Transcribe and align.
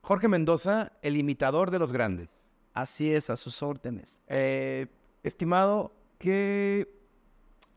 Jorge 0.00 0.28
Mendoza, 0.28 0.92
el 1.02 1.16
imitador 1.16 1.70
de 1.70 1.78
los 1.78 1.92
grandes. 1.92 2.28
Así 2.74 3.12
es, 3.12 3.30
a 3.30 3.36
sus 3.36 3.62
órdenes. 3.62 4.22
Eh, 4.28 4.86
estimado, 5.22 5.92
¿qué, 6.18 6.88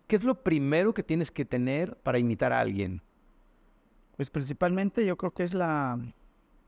¿qué 0.07 0.15
es 0.15 0.23
lo 0.23 0.43
primero 0.43 0.93
que 0.93 1.03
tienes 1.03 1.31
que 1.31 1.45
tener 1.45 1.95
para 1.97 2.19
imitar 2.19 2.53
a 2.53 2.59
alguien? 2.59 3.01
Pues 4.17 4.29
principalmente 4.29 5.05
yo 5.05 5.17
creo 5.17 5.31
que 5.31 5.43
es 5.43 5.53
la 5.53 5.97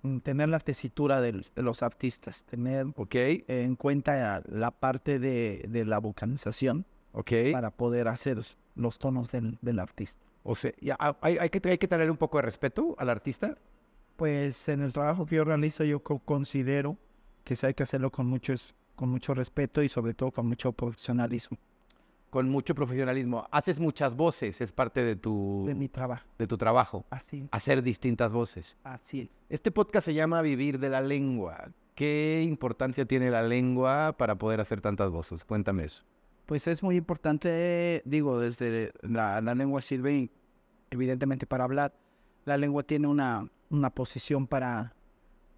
mm, 0.02 0.20
tener 0.20 0.50
la 0.50 0.60
tesitura 0.60 1.20
de, 1.20 1.44
los 1.56 1.84
artistas, 1.84 2.46
tener 2.46 2.88
¿Ok? 2.96 3.16
en 3.16 3.76
cuenta 3.76 4.42
la 4.48 4.72
parte 4.72 5.20
de, 5.20 5.66
de 5.68 5.86
la 5.86 6.00
vocalización 6.00 6.86
¿Ok? 7.12 7.32
para 7.52 7.72
poder 7.72 8.08
hacer 8.08 8.40
los 8.76 8.98
tonos 8.98 9.32
del, 9.32 9.58
del 9.62 9.80
artista. 9.80 10.26
O 10.44 10.56
sea, 10.56 10.72
ya, 10.82 10.98
hay, 11.22 11.38
hay 11.38 11.50
que, 11.50 11.70
hay 11.70 11.78
que 11.78 11.88
tener 11.88 12.10
un 12.10 12.18
poco 12.18 12.38
de 12.38 12.44
respeto 12.44 12.96
al 12.98 13.10
artista. 13.10 13.58
Pues 14.16 14.70
en 14.70 14.82
el 14.82 14.94
trabajo 14.94 15.26
que 15.26 15.36
yo 15.38 15.44
realizo 15.44 15.84
yo 15.84 16.02
co- 16.02 16.20
considero 16.20 16.98
que 17.44 17.56
hay 17.64 17.74
que 17.74 17.84
hacerlo 17.84 18.12
con 18.12 18.28
mucho, 18.28 18.54
con 18.96 19.10
mucho 19.10 19.34
respeto 19.34 19.82
y 19.82 19.90
sobre 19.90 20.14
todo 20.14 20.32
con 20.32 20.48
mucho 20.48 20.72
profesionalismo 20.74 21.58
Con 22.30 22.50
mucho 22.50 22.76
profesionalismo. 22.76 23.48
Haces 23.52 23.80
muchas 23.80 24.16
voces, 24.16 24.62
es 24.62 24.72
parte 24.72 25.04
de 25.04 25.16
tu, 25.16 25.64
de 25.66 25.74
mi 25.76 25.90
trabajo. 25.90 26.26
de 26.38 26.48
tu 26.48 26.58
trabajo. 26.58 27.04
Así, 27.10 27.48
Hacer 27.52 27.82
distintas 27.82 28.32
voces. 28.32 28.78
así 28.84 29.22
es. 29.22 29.30
Este 29.50 29.72
podcast 29.72 30.06
se 30.06 30.14
llama 30.14 30.42
Vivir 30.42 30.80
de 30.80 30.90
la 30.90 31.02
Lengua. 31.02 31.70
¿Qué 31.96 32.44
importancia 32.48 33.06
tiene 33.06 33.30
la 33.32 33.44
lengua 33.44 34.16
para 34.18 34.36
poder 34.36 34.62
hacer 34.62 34.80
tantas 34.82 35.10
voces? 35.12 35.44
Cuéntame 35.44 35.84
eso. 35.86 36.04
Pues 36.46 36.68
es 36.68 36.82
muy 36.84 36.96
importante, 36.96 38.02
digo, 38.06 38.40
desde 38.40 38.92
la, 39.02 39.42
la 39.42 39.54
lengua 39.56 39.82
sirve 39.82 40.30
evidentemente 40.90 41.46
para 41.46 41.64
hablar. 41.66 41.94
La 42.46 42.58
lengua 42.58 42.84
tiene 42.84 43.08
una, 43.08 43.48
una 43.72 43.90
posición 43.90 44.48
para, 44.48 44.94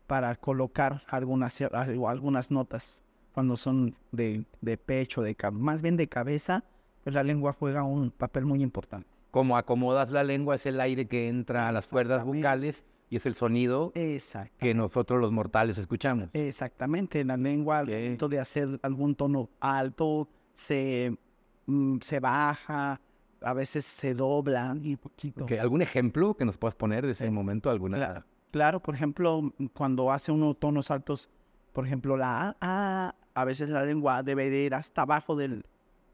para 0.07 0.35
colocar 0.35 1.01
algunas, 1.07 1.59
algunas 1.61 2.51
notas 2.51 3.03
cuando 3.33 3.57
son 3.57 3.95
de, 4.11 4.45
de 4.61 4.77
pecho, 4.77 5.21
de 5.21 5.35
más 5.51 5.81
bien 5.81 5.97
de 5.97 6.07
cabeza, 6.07 6.63
pues 7.03 7.13
la 7.13 7.23
lengua 7.23 7.53
juega 7.53 7.83
un 7.83 8.11
papel 8.11 8.45
muy 8.45 8.61
importante. 8.61 9.07
Como 9.31 9.57
acomodas 9.57 10.11
la 10.11 10.23
lengua 10.23 10.55
es 10.55 10.65
el 10.67 10.79
aire 10.79 11.07
que 11.07 11.27
entra 11.27 11.67
a 11.67 11.71
las 11.71 11.87
cuerdas 11.89 12.23
vocales 12.23 12.85
y 13.09 13.17
es 13.17 13.25
el 13.25 13.33
sonido 13.33 13.91
que 13.93 14.73
nosotros 14.75 15.19
los 15.19 15.31
mortales 15.31 15.79
escuchamos. 15.79 16.29
Exactamente, 16.33 17.25
la 17.25 17.37
lengua 17.37 17.79
al 17.79 17.87
momento 17.87 18.29
de 18.29 18.39
hacer 18.39 18.79
algún 18.83 19.15
tono 19.15 19.49
alto 19.59 20.27
se, 20.53 21.17
mm, 21.65 21.97
se 21.99 22.19
baja, 22.19 23.01
a 23.43 23.53
veces 23.53 23.85
se 23.85 24.13
dobla 24.13 24.71
un 24.71 24.97
poquito. 24.97 25.45
¿Algún 25.59 25.81
ejemplo 25.81 26.35
que 26.35 26.45
nos 26.45 26.57
puedas 26.57 26.75
poner 26.75 27.05
de 27.05 27.11
ese 27.13 27.25
Eh, 27.27 27.31
momento? 27.31 27.69
¿Alguna? 27.69 27.97
Claro, 27.97 28.23
claro, 28.51 28.79
por 28.81 28.95
ejemplo, 28.95 29.41
mm, 29.57 29.65
cuando 29.73 30.11
hace 30.11 30.31
uno 30.31 30.53
tonos 30.53 30.89
altos, 30.91 31.29
por 31.73 31.85
ejemplo, 31.85 32.17
la 32.17 32.49
A, 32.49 32.55
a, 32.61 33.15
a 33.33 33.45
veces 33.45 33.69
la 33.69 33.83
lengua 33.83 34.23
debe 34.23 34.49
de 34.49 34.63
ir 34.65 34.73
hasta 34.75 35.01
abajo 35.03 35.35
del, 35.35 35.65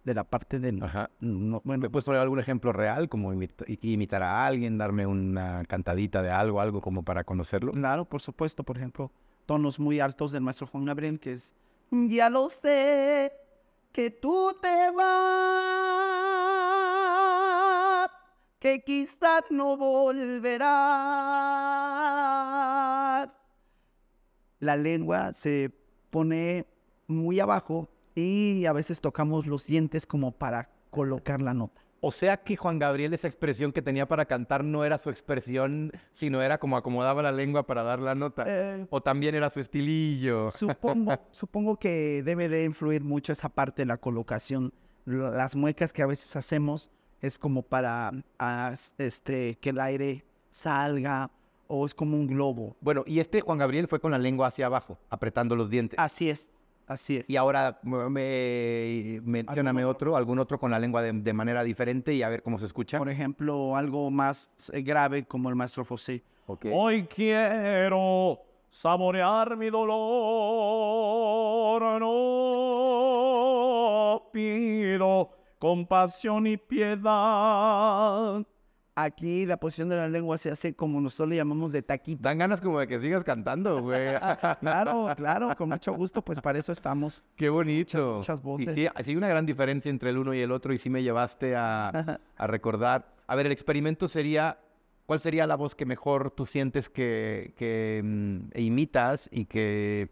de 0.06 0.14
la 0.14 0.24
parte 0.24 0.58
del... 0.60 0.82
Ajá. 0.82 1.10
no, 1.20 1.62
bueno, 1.66 1.82
¿Me 1.82 1.90
puedes 1.90 2.06
poner 2.06 2.22
algún 2.22 2.40
ejemplo 2.40 2.72
real, 2.74 3.10
como 3.10 3.34
imita- 3.34 3.66
imitar 3.82 4.24
a 4.24 4.46
alguien, 4.46 4.78
darme 4.78 5.06
una 5.06 5.64
cantadita 5.66 6.22
de 6.24 6.32
algo, 6.32 6.62
algo 6.62 6.82
como 6.82 7.04
para 7.04 7.24
conocerlo? 7.24 7.74
claro, 7.74 8.06
por 8.06 8.22
supuesto, 8.22 8.64
por 8.64 8.78
ejemplo, 8.78 9.12
tonos 9.46 9.80
muy 9.80 10.00
altos 10.00 10.32
del 10.32 10.42
maestro 10.42 10.68
Juan 10.68 10.86
Gabriel, 10.86 11.20
que 11.20 11.34
es... 11.34 11.54
Ya 11.92 12.30
lo 12.30 12.48
sé, 12.50 13.34
que 13.92 14.12
tú 14.12 14.56
te 14.62 14.92
vas, 14.96 16.29
que 18.60 18.84
quizás 18.84 19.44
no 19.50 19.78
volverás. 22.40 23.30
La 24.60 24.76
lengua 24.76 25.34
se 25.34 25.72
pone 26.10 26.66
muy 27.08 27.40
abajo 27.40 27.90
y 28.16 28.66
a 28.66 28.74
veces 28.74 29.00
tocamos 29.00 29.48
los 29.48 29.66
dientes 29.66 30.06
como 30.06 30.32
para 30.32 30.70
colocar 30.90 31.42
la 31.42 31.54
nota. 31.54 31.82
O 32.02 32.12
sea 32.12 32.38
que 32.38 32.56
Juan 32.56 32.80
Gabriel, 32.80 33.14
esa 33.14 33.28
expresión 33.28 33.74
que 33.74 33.82
tenía 33.82 34.08
para 34.08 34.24
cantar 34.26 34.64
no 34.64 34.86
era 34.86 34.98
su 34.98 35.10
expresión, 35.10 35.92
sino 36.12 36.42
era 36.42 36.58
como 36.58 36.78
acomodaba 36.78 37.22
la 37.22 37.32
lengua 37.34 37.66
para 37.68 37.84
dar 37.84 38.00
la 38.00 38.16
nota. 38.16 38.46
Eh, 38.48 38.88
O 38.90 39.02
también 39.02 39.36
era 39.36 39.50
su 39.50 39.60
estilillo. 39.60 40.50
Supongo, 40.52 41.18
supongo 41.32 41.78
que 41.78 42.24
debe 42.24 42.48
de 42.48 42.64
influir 42.64 43.04
mucho 43.04 43.34
esa 43.34 43.50
parte 43.50 43.82
de 43.82 43.86
la 43.88 43.98
colocación. 43.98 44.74
Lo- 45.04 45.32
Las 45.32 45.58
muecas 45.58 45.92
que 45.92 46.02
a 46.02 46.06
veces 46.08 46.36
hacemos 46.38 46.90
es 47.22 47.38
como 47.40 47.62
para 47.64 48.12
s- 48.74 48.94
este, 48.98 49.58
que 49.62 49.70
el 49.72 49.80
aire 49.80 50.24
salga 50.52 51.30
o 51.68 51.86
es 51.86 51.94
como 51.94 52.18
un 52.18 52.28
globo. 52.28 52.76
Bueno, 52.82 53.04
y 53.06 53.20
este 53.20 53.42
Juan 53.42 53.58
Gabriel 53.60 53.88
fue 53.88 54.00
con 54.00 54.12
la 54.12 54.18
lengua 54.18 54.48
hacia 54.48 54.66
abajo, 54.66 54.98
apretando 55.10 55.56
los 55.56 55.70
dientes. 55.70 56.00
Así 56.00 56.30
es, 56.30 56.50
así 56.88 57.18
es. 57.18 57.30
Y 57.30 57.36
ahora 57.36 57.80
me, 57.84 59.22
mencióname 59.24 59.86
otro, 59.86 60.16
algún 60.16 60.40
otro 60.40 60.60
con 60.60 60.72
la 60.72 60.80
lengua 60.80 61.02
de, 61.04 61.12
de 61.14 61.34
manera 61.34 61.64
diferente 61.64 62.14
y 62.14 62.24
a 62.24 62.30
ver 62.30 62.42
cómo 62.42 62.58
se 62.58 62.66
escucha. 62.66 62.98
Por 62.98 63.10
ejemplo, 63.10 63.76
algo 63.76 64.10
más 64.10 64.70
eh, 64.74 64.82
grave 64.82 65.26
como 65.26 65.50
el 65.50 65.56
maestro 65.56 65.86
José. 65.86 66.24
Ok. 66.48 66.66
Hoy 66.74 67.04
quiero 67.04 68.40
saborear 68.72 69.56
mi 69.58 69.70
dolor, 71.00 72.00
no 72.00 72.10
pido 74.32 75.30
compasión 75.60 76.48
y 76.48 76.58
piedad. 76.58 78.44
Aquí 78.96 79.46
la 79.46 79.56
posición 79.58 79.88
de 79.88 79.96
la 79.96 80.10
lengua 80.10 80.38
se 80.38 80.52
hace 80.52 80.76
como 80.76 81.00
nosotros 81.00 81.30
le 81.30 81.38
llamamos 81.38 81.72
de 81.72 81.82
taquito. 81.82 82.22
Dan 82.22 82.38
ganas 82.38 82.60
como 82.60 82.80
de 82.80 82.88
que 82.88 83.00
sigas 83.00 83.24
cantando, 83.24 83.82
güey. 83.82 84.10
Claro, 84.60 85.10
claro, 85.16 85.56
con 85.56 85.70
mucho 85.70 85.94
gusto, 85.94 86.22
pues 86.22 86.42
para 86.42 86.60
eso 86.60 86.74
estamos. 86.74 87.24
Qué 87.38 87.48
bonito. 87.50 88.16
muchas 88.18 88.40
Y 88.40 88.44
voces. 88.44 88.74
sí, 88.76 88.88
sí 89.04 89.12
hay 89.12 89.16
una 89.16 89.30
gran 89.30 89.46
diferencia 89.46 89.90
entre 89.90 90.10
el 90.10 90.18
uno 90.18 90.34
y 90.34 90.42
el 90.42 90.52
otro 90.52 90.74
y 90.74 90.78
sí 90.78 90.90
me 90.90 91.02
llevaste 91.02 91.56
a, 91.56 91.88
a 92.38 92.48
recordar. 92.48 93.14
A 93.28 93.36
ver, 93.36 93.46
el 93.46 93.54
experimento 93.54 94.10
sería, 94.10 94.60
¿cuál 95.06 95.20
sería 95.22 95.48
la 95.48 95.56
voz 95.56 95.76
que 95.76 95.86
mejor 95.86 96.32
tú 96.32 96.46
sientes 96.46 96.90
que, 96.90 97.54
que 97.56 98.02
mm, 98.04 98.40
imitas 98.60 99.30
y 99.32 99.46
que, 99.46 100.10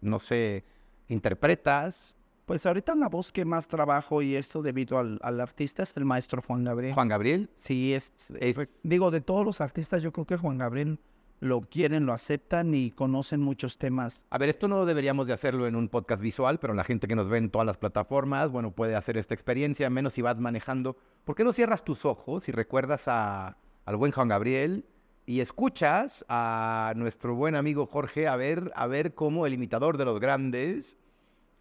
no 0.00 0.18
sé, 0.18 0.64
interpretas? 1.06 2.16
Pues 2.46 2.66
ahorita 2.66 2.94
la 2.94 3.08
voz 3.08 3.32
que 3.32 3.44
más 3.44 3.66
trabajo 3.68 4.20
y 4.22 4.36
esto 4.36 4.60
debido 4.62 4.98
al, 4.98 5.18
al 5.22 5.40
artista 5.40 5.82
es 5.82 5.96
el 5.96 6.04
maestro 6.04 6.42
Juan 6.42 6.64
Gabriel. 6.64 6.92
Juan 6.94 7.08
Gabriel. 7.08 7.48
Sí, 7.56 7.94
es, 7.94 8.12
Es- 8.38 8.58
digo, 8.82 9.10
de 9.10 9.20
todos 9.22 9.44
los 9.46 9.60
artistas, 9.60 10.02
yo 10.02 10.12
creo 10.12 10.26
que 10.26 10.36
Juan 10.36 10.58
Gabriel 10.58 10.98
lo 11.40 11.60
quieren, 11.62 12.06
lo 12.06 12.12
aceptan 12.12 12.74
y 12.74 12.90
conocen 12.90 13.40
muchos 13.40 13.76
temas. 13.76 14.26
A 14.30 14.38
ver, 14.38 14.48
esto 14.48 14.68
no 14.68 14.86
deberíamos 14.86 15.26
de 15.26 15.32
hacerlo 15.32 15.66
en 15.66 15.74
un 15.76 15.88
podcast 15.88 16.22
visual, 16.22 16.58
pero 16.58 16.72
la 16.74 16.84
gente 16.84 17.06
que 17.08 17.16
nos 17.16 17.28
ve 17.28 17.38
en 17.38 17.50
todas 17.50 17.66
las 17.66 17.76
plataformas, 17.76 18.50
bueno, 18.50 18.70
puede 18.70 18.94
hacer 18.94 19.16
esta 19.18 19.34
experiencia, 19.34 19.90
menos 19.90 20.12
si 20.14 20.22
vas 20.22 20.38
manejando. 20.38 20.96
¿Por 21.24 21.34
qué 21.34 21.44
no 21.44 21.52
cierras 21.52 21.84
tus 21.84 22.04
ojos 22.04 22.48
y 22.48 22.52
recuerdas 22.52 23.02
a, 23.08 23.56
al 23.84 23.96
buen 23.96 24.12
Juan 24.12 24.28
Gabriel 24.28 24.86
y 25.26 25.40
escuchas 25.40 26.24
a 26.28 26.92
nuestro 26.96 27.34
buen 27.34 27.56
amigo 27.56 27.86
Jorge 27.86 28.28
a 28.28 28.36
ver, 28.36 28.70
a 28.74 28.86
ver 28.86 29.14
cómo 29.14 29.46
el 29.46 29.54
imitador 29.54 29.96
de 29.98 30.04
los 30.04 30.20
grandes, 30.20 30.96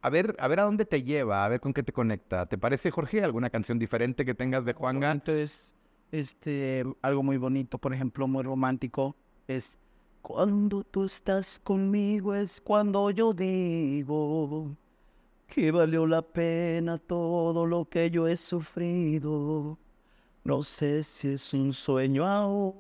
a 0.04 0.10
ver, 0.10 0.36
a 0.38 0.50
ver 0.50 0.60
a 0.60 0.64
dónde 0.64 0.86
te 0.86 1.02
lleva, 1.02 1.46
a 1.46 1.48
ver 1.48 1.62
con 1.62 1.74
qué 1.74 1.82
te 1.82 1.94
conecta? 1.94 2.46
¿Te 2.46 2.58
parece, 2.58 2.92
Jorge, 2.92 3.24
alguna 3.24 3.50
canción 3.50 3.80
diferente 3.80 4.26
que 4.26 4.36
tengas 4.36 4.66
de 4.66 4.74
Juanga? 4.74 5.12
Entonces, 5.12 5.76
este, 6.12 6.84
algo 7.02 7.24
muy 7.24 7.38
bonito, 7.38 7.78
por 7.78 7.94
ejemplo, 7.94 8.28
muy 8.28 8.44
romántico, 8.44 9.16
es 9.48 9.80
cuando 10.22 10.84
tú 10.84 11.06
estás 11.06 11.58
conmigo 11.58 12.36
es 12.36 12.60
cuando 12.60 13.12
yo 13.12 13.34
digo 13.34 14.76
que 15.48 15.72
valió 15.72 16.06
la 16.06 16.22
pena 16.22 16.98
todo 16.98 17.66
lo 17.66 17.86
que 17.86 18.12
yo 18.12 18.28
he 18.28 18.36
sufrido. 18.36 19.80
No 20.44 20.64
sé 20.64 21.04
si 21.04 21.30
es 21.30 21.54
un 21.54 21.72
sueño 21.72 22.28
aún 22.28 22.74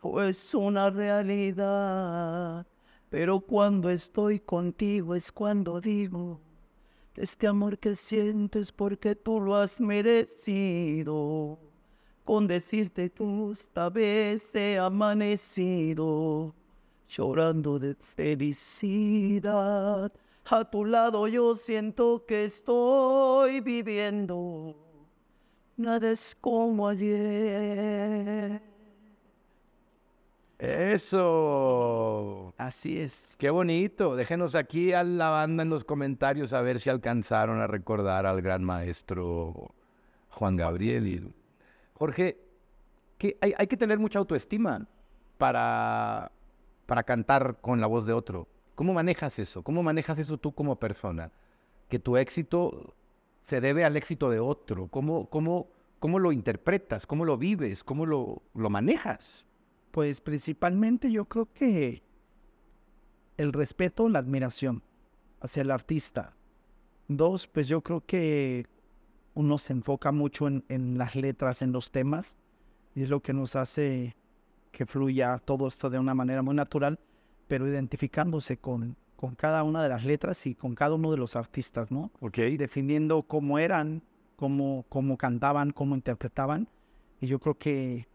o 0.00 0.20
es 0.20 0.54
una 0.56 0.90
realidad, 0.90 2.66
pero 3.12 3.40
cuando 3.40 3.90
estoy 3.90 4.40
contigo 4.40 5.14
es 5.14 5.30
cuando 5.30 5.82
digo 5.82 6.40
este 7.14 7.46
amor 7.46 7.78
que 7.78 7.94
siento 7.94 8.58
es 8.58 8.72
porque 8.72 9.14
tú 9.14 9.38
lo 9.38 9.54
has 9.54 9.82
merecido. 9.82 11.58
Con 12.24 12.46
decirte 12.46 13.10
que 13.10 13.50
esta 13.50 13.90
vez 13.90 14.54
he 14.54 14.78
amanecido 14.78 16.54
llorando 17.06 17.78
de 17.78 17.94
felicidad. 17.96 18.90
A 20.46 20.64
tu 20.70 20.86
lado 20.86 21.28
yo 21.28 21.54
siento 21.54 22.24
que 22.26 22.46
estoy 22.46 23.60
viviendo. 23.60 24.74
Nada 25.76 26.12
es 26.12 26.34
como 26.40 26.88
ayer. 26.88 28.71
Eso. 30.62 32.54
Así 32.56 32.96
es. 33.00 33.34
Qué 33.36 33.50
bonito. 33.50 34.14
Déjenos 34.14 34.54
aquí 34.54 34.92
a 34.92 35.02
la 35.02 35.28
banda 35.30 35.64
en 35.64 35.68
los 35.70 35.82
comentarios 35.82 36.52
a 36.52 36.60
ver 36.60 36.78
si 36.78 36.88
alcanzaron 36.88 37.60
a 37.60 37.66
recordar 37.66 38.26
al 38.26 38.40
gran 38.42 38.62
maestro 38.62 39.74
Juan 40.30 40.54
Gabriel. 40.54 41.06
Y- 41.08 41.34
Jorge, 41.94 42.38
que 43.18 43.36
hay, 43.40 43.54
hay 43.58 43.66
que 43.66 43.76
tener 43.76 43.98
mucha 43.98 44.20
autoestima 44.20 44.86
para, 45.36 46.30
para 46.86 47.02
cantar 47.02 47.58
con 47.60 47.80
la 47.80 47.88
voz 47.88 48.06
de 48.06 48.12
otro. 48.12 48.46
¿Cómo 48.76 48.94
manejas 48.94 49.40
eso? 49.40 49.64
¿Cómo 49.64 49.82
manejas 49.82 50.20
eso 50.20 50.38
tú 50.38 50.52
como 50.52 50.76
persona? 50.76 51.32
Que 51.88 51.98
tu 51.98 52.16
éxito 52.16 52.94
se 53.42 53.60
debe 53.60 53.84
al 53.84 53.96
éxito 53.96 54.30
de 54.30 54.38
otro. 54.38 54.86
¿Cómo, 54.86 55.26
cómo, 55.28 55.66
cómo 55.98 56.20
lo 56.20 56.30
interpretas? 56.30 57.04
¿Cómo 57.04 57.24
lo 57.24 57.36
vives? 57.36 57.82
¿Cómo 57.82 58.06
lo, 58.06 58.42
lo 58.54 58.70
manejas? 58.70 59.44
Pues 59.92 60.20
principalmente 60.20 61.12
yo 61.12 61.26
creo 61.26 61.52
que 61.52 62.02
el 63.36 63.52
respeto, 63.52 64.08
la 64.08 64.18
admiración 64.18 64.82
hacia 65.40 65.62
el 65.62 65.70
artista. 65.70 66.34
Dos, 67.08 67.46
pues 67.46 67.68
yo 67.68 67.82
creo 67.82 68.04
que 68.04 68.66
uno 69.34 69.58
se 69.58 69.72
enfoca 69.72 70.10
mucho 70.10 70.48
en, 70.48 70.64
en 70.68 70.98
las 70.98 71.14
letras, 71.14 71.62
en 71.62 71.72
los 71.72 71.90
temas, 71.90 72.36
y 72.94 73.02
es 73.02 73.10
lo 73.10 73.20
que 73.20 73.32
nos 73.32 73.54
hace 73.54 74.16
que 74.72 74.86
fluya 74.86 75.38
todo 75.44 75.68
esto 75.68 75.90
de 75.90 75.98
una 75.98 76.14
manera 76.14 76.42
muy 76.42 76.54
natural, 76.54 76.98
pero 77.46 77.68
identificándose 77.68 78.56
con, 78.56 78.96
con 79.16 79.34
cada 79.34 79.62
una 79.62 79.82
de 79.82 79.88
las 79.90 80.04
letras 80.04 80.46
y 80.46 80.54
con 80.54 80.74
cada 80.74 80.94
uno 80.94 81.10
de 81.10 81.18
los 81.18 81.36
artistas, 81.36 81.90
¿no? 81.90 82.10
Ok. 82.20 82.38
definiendo 82.38 83.22
cómo 83.22 83.58
eran, 83.58 84.02
cómo, 84.36 84.86
cómo 84.88 85.16
cantaban, 85.18 85.70
cómo 85.70 85.94
interpretaban. 85.94 86.68
Y 87.20 87.26
yo 87.26 87.38
creo 87.38 87.56
que 87.56 88.08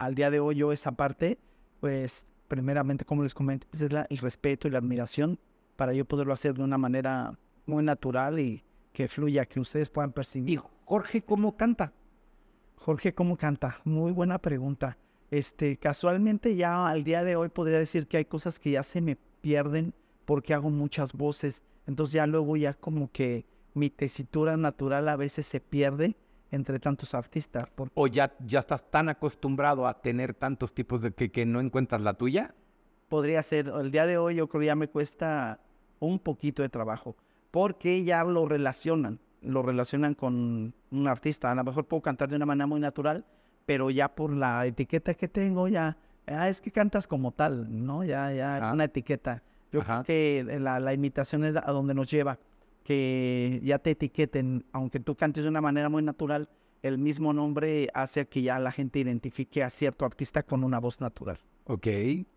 al 0.00 0.14
día 0.14 0.30
de 0.30 0.40
hoy 0.40 0.56
yo 0.56 0.72
esa 0.72 0.92
parte, 0.92 1.38
pues 1.78 2.26
primeramente, 2.48 3.04
como 3.04 3.22
les 3.22 3.34
comento, 3.34 3.66
pues, 3.70 3.82
es 3.82 3.92
la- 3.92 4.06
el 4.08 4.16
respeto 4.18 4.66
y 4.66 4.70
la 4.70 4.78
admiración 4.78 5.38
para 5.76 5.92
yo 5.92 6.04
poderlo 6.06 6.32
hacer 6.32 6.54
de 6.54 6.64
una 6.64 6.78
manera 6.78 7.38
muy 7.66 7.84
natural 7.84 8.40
y 8.40 8.64
que 8.92 9.08
fluya, 9.08 9.44
que 9.44 9.60
ustedes 9.60 9.90
puedan 9.90 10.12
percibir. 10.12 10.58
¿Y 10.58 10.60
Jorge 10.86 11.22
cómo 11.22 11.56
canta? 11.56 11.92
Jorge, 12.76 13.12
¿cómo 13.14 13.36
canta? 13.36 13.78
Muy 13.84 14.10
buena 14.10 14.38
pregunta. 14.38 14.96
Este, 15.30 15.76
casualmente 15.76 16.56
ya 16.56 16.88
al 16.88 17.04
día 17.04 17.22
de 17.22 17.36
hoy 17.36 17.50
podría 17.50 17.78
decir 17.78 18.06
que 18.08 18.16
hay 18.16 18.24
cosas 18.24 18.58
que 18.58 18.70
ya 18.72 18.82
se 18.82 19.00
me 19.02 19.16
pierden 19.42 19.92
porque 20.24 20.54
hago 20.54 20.70
muchas 20.70 21.12
voces. 21.12 21.62
Entonces 21.86 22.14
ya 22.14 22.26
luego 22.26 22.56
ya 22.56 22.72
como 22.72 23.12
que 23.12 23.44
mi 23.74 23.90
tesitura 23.90 24.56
natural 24.56 25.08
a 25.10 25.16
veces 25.16 25.46
se 25.46 25.60
pierde 25.60 26.16
entre 26.50 26.78
tantos 26.78 27.14
artistas. 27.14 27.64
Porque 27.74 27.92
¿O 27.94 28.06
ya, 28.06 28.32
ya 28.46 28.60
estás 28.60 28.90
tan 28.90 29.08
acostumbrado 29.08 29.86
a 29.86 30.00
tener 30.00 30.34
tantos 30.34 30.72
tipos 30.72 31.00
de 31.02 31.12
que, 31.12 31.30
que 31.30 31.46
no 31.46 31.60
encuentras 31.60 32.00
la 32.00 32.14
tuya? 32.14 32.54
podría 33.10 33.42
ser, 33.42 33.68
el 33.68 33.90
día 33.90 34.06
de 34.06 34.16
hoy 34.16 34.36
yo 34.36 34.48
creo 34.48 34.62
ya 34.62 34.76
me 34.76 34.88
cuesta 34.88 35.60
un 35.98 36.18
poquito 36.18 36.62
de 36.62 36.70
trabajo 36.70 37.16
porque 37.50 38.04
ya 38.04 38.24
lo 38.24 38.46
relacionan, 38.46 39.18
lo 39.42 39.62
relacionan 39.62 40.14
con 40.14 40.72
un 40.90 41.08
artista. 41.08 41.50
A 41.50 41.54
lo 41.56 41.64
mejor 41.64 41.86
puedo 41.86 42.00
cantar 42.00 42.28
de 42.30 42.36
una 42.36 42.46
manera 42.46 42.68
muy 42.68 42.80
natural, 42.80 43.24
pero 43.66 43.90
ya 43.90 44.14
por 44.14 44.32
la 44.32 44.64
etiqueta 44.64 45.14
que 45.14 45.26
tengo 45.26 45.66
ya, 45.66 45.96
ah, 46.28 46.48
es 46.48 46.60
que 46.60 46.70
cantas 46.70 47.08
como 47.08 47.32
tal, 47.32 47.66
¿no? 47.84 48.04
Ya, 48.04 48.32
ya, 48.32 48.70
una 48.72 48.84
etiqueta. 48.84 49.42
Yo 49.72 49.80
Ajá. 49.80 50.04
creo 50.04 50.44
que 50.46 50.58
la, 50.60 50.78
la 50.78 50.94
imitación 50.94 51.44
es 51.44 51.56
a 51.56 51.72
donde 51.72 51.94
nos 51.94 52.08
lleva, 52.08 52.38
que 52.84 53.60
ya 53.62 53.78
te 53.78 53.90
etiqueten, 53.92 54.64
aunque 54.72 55.00
tú 55.00 55.14
cantes 55.14 55.44
de 55.44 55.50
una 55.50 55.60
manera 55.60 55.88
muy 55.88 56.02
natural, 56.02 56.48
el 56.82 56.98
mismo 56.98 57.32
nombre 57.32 57.88
hace 57.94 58.26
que 58.26 58.42
ya 58.42 58.58
la 58.58 58.72
gente 58.72 58.98
identifique 58.98 59.62
a 59.62 59.70
cierto 59.70 60.04
artista 60.06 60.42
con 60.42 60.64
una 60.64 60.78
voz 60.80 61.00
natural. 61.00 61.38
Ok, 61.64 61.86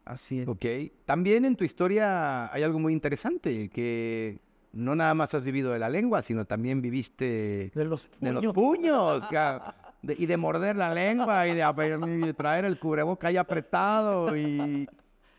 Así 0.06 0.42
es. 0.42 0.48
ok. 0.48 0.66
También 1.06 1.46
en 1.46 1.56
tu 1.56 1.64
historia 1.64 2.54
hay 2.54 2.62
algo 2.64 2.78
muy 2.78 2.94
interesante, 2.94 3.70
que 3.70 4.40
no 4.74 4.96
nada 4.96 5.14
más 5.14 5.34
has 5.34 5.44
vivido 5.44 5.72
de 5.72 5.80
la 5.80 5.90
lengua, 5.90 6.22
sino 6.22 6.46
también 6.46 6.82
viviste 6.82 7.72
De 7.74 7.86
los 7.86 8.10
de 8.20 8.32
los 8.34 8.54
puños. 8.54 9.24
de- 10.02 10.16
y 10.18 10.26
de 10.26 10.36
morder 10.38 10.76
la 10.76 10.94
lengua 10.94 11.48
y 11.48 11.56
de, 11.56 11.64
ape- 11.64 11.98
y 12.18 12.26
de 12.26 12.34
traer 12.34 12.66
el 12.66 12.78
cubreboca 12.78 13.30
ahí 13.30 13.38
apretado 13.38 14.36
y... 14.36 14.88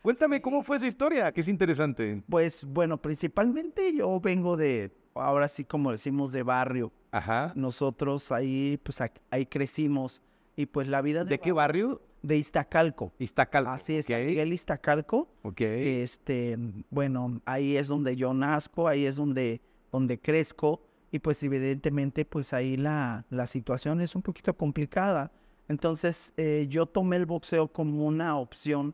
Cuéntame, 0.05 0.39
¿cómo 0.39 0.61
fue 0.61 0.77
esa 0.77 0.85
historia? 0.85 1.31
Que 1.31 1.41
es 1.41 1.47
interesante. 1.47 2.21
Pues 2.29 2.63
bueno, 2.63 3.01
principalmente 3.01 3.91
yo 3.91 4.19
vengo 4.19 4.55
de, 4.55 4.95
ahora 5.15 5.47
sí 5.47 5.65
como 5.65 5.91
decimos, 5.91 6.31
de 6.31 6.43
barrio. 6.43 6.91
Ajá. 7.09 7.51
Nosotros 7.55 8.31
ahí, 8.31 8.79
pues 8.83 9.01
ahí 9.31 9.47
crecimos. 9.47 10.21
Y 10.55 10.67
pues 10.67 10.87
la 10.87 11.01
vida 11.01 11.25
¿De 11.25 11.39
qué 11.39 11.51
barrio? 11.51 12.03
De 12.21 12.37
Iztacalco. 12.37 13.13
Iztacalco. 13.17 13.71
Así 13.71 13.95
es, 13.95 14.05
ok, 14.05 14.11
San 14.11 14.25
Miguel 14.27 14.53
Iztacalco. 14.53 15.27
Ok. 15.41 15.61
Este, 15.61 16.55
bueno, 16.91 17.41
ahí 17.43 17.75
es 17.75 17.87
donde 17.87 18.15
yo 18.15 18.31
nazco, 18.31 18.87
ahí 18.87 19.07
es 19.07 19.15
donde, 19.15 19.59
donde 19.91 20.19
crezco. 20.19 20.83
Y 21.09 21.17
pues 21.17 21.41
evidentemente, 21.41 22.25
pues 22.25 22.53
ahí 22.53 22.77
la, 22.77 23.25
la 23.31 23.47
situación 23.47 24.01
es 24.01 24.15
un 24.15 24.21
poquito 24.21 24.55
complicada. 24.55 25.31
Entonces 25.67 26.31
eh, 26.37 26.67
yo 26.69 26.85
tomé 26.85 27.15
el 27.15 27.25
boxeo 27.25 27.69
como 27.69 28.05
una 28.05 28.37
opción 28.37 28.93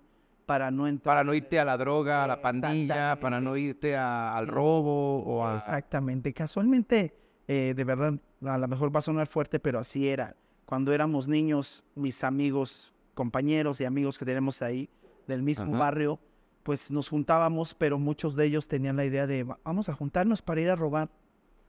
para 0.52 0.70
no 0.70 0.86
entrar. 0.86 1.16
Para 1.16 1.24
no 1.24 1.34
irte 1.34 1.60
a 1.60 1.64
la 1.66 1.78
droga, 1.78 2.26
a 2.26 2.28
la 2.28 2.42
pandilla, 2.42 3.18
para 3.22 3.40
no 3.40 3.56
irte 3.56 3.96
a- 3.96 4.36
al 4.38 4.48
robo 4.48 5.24
o 5.24 5.46
a... 5.46 5.56
Exactamente. 5.56 6.34
Casualmente, 6.34 7.16
eh, 7.48 7.74
de 7.74 7.84
verdad, 7.86 8.16
a 8.46 8.58
lo 8.58 8.68
mejor 8.68 8.94
va 8.94 9.00
a 9.00 9.02
sonar 9.02 9.28
fuerte, 9.28 9.60
pero 9.62 9.80
así 9.80 10.10
era. 10.10 10.36
Cuando 10.66 10.92
éramos 10.92 11.30
niños, 11.30 11.86
mis 11.96 12.22
amigos, 12.26 12.92
compañeros 13.14 13.80
y 13.80 13.86
amigos 13.86 14.18
que 14.20 14.26
tenemos 14.26 14.62
ahí 14.62 14.90
del 15.26 15.42
mismo 15.42 15.68
Ajá. 15.76 15.78
barrio, 15.80 16.20
pues 16.64 16.92
nos 16.92 17.08
juntábamos, 17.08 17.74
pero 17.74 17.98
muchos 17.98 18.36
de 18.36 18.46
ellos 18.46 18.68
tenían 18.68 18.98
la 18.98 19.06
idea 19.06 19.28
de 19.28 19.44
"Va- 19.44 19.58
vamos 19.64 19.88
a 19.88 19.94
juntarnos 19.94 20.42
para 20.42 20.60
ir 20.60 20.70
a 20.70 20.76
robar. 20.76 21.10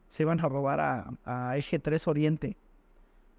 Se 0.08 0.24
iban 0.24 0.40
a 0.40 0.48
robar 0.48 0.80
a, 0.80 1.10
a 1.24 1.56
Eje 1.56 1.78
3 1.78 2.08
Oriente. 2.08 2.56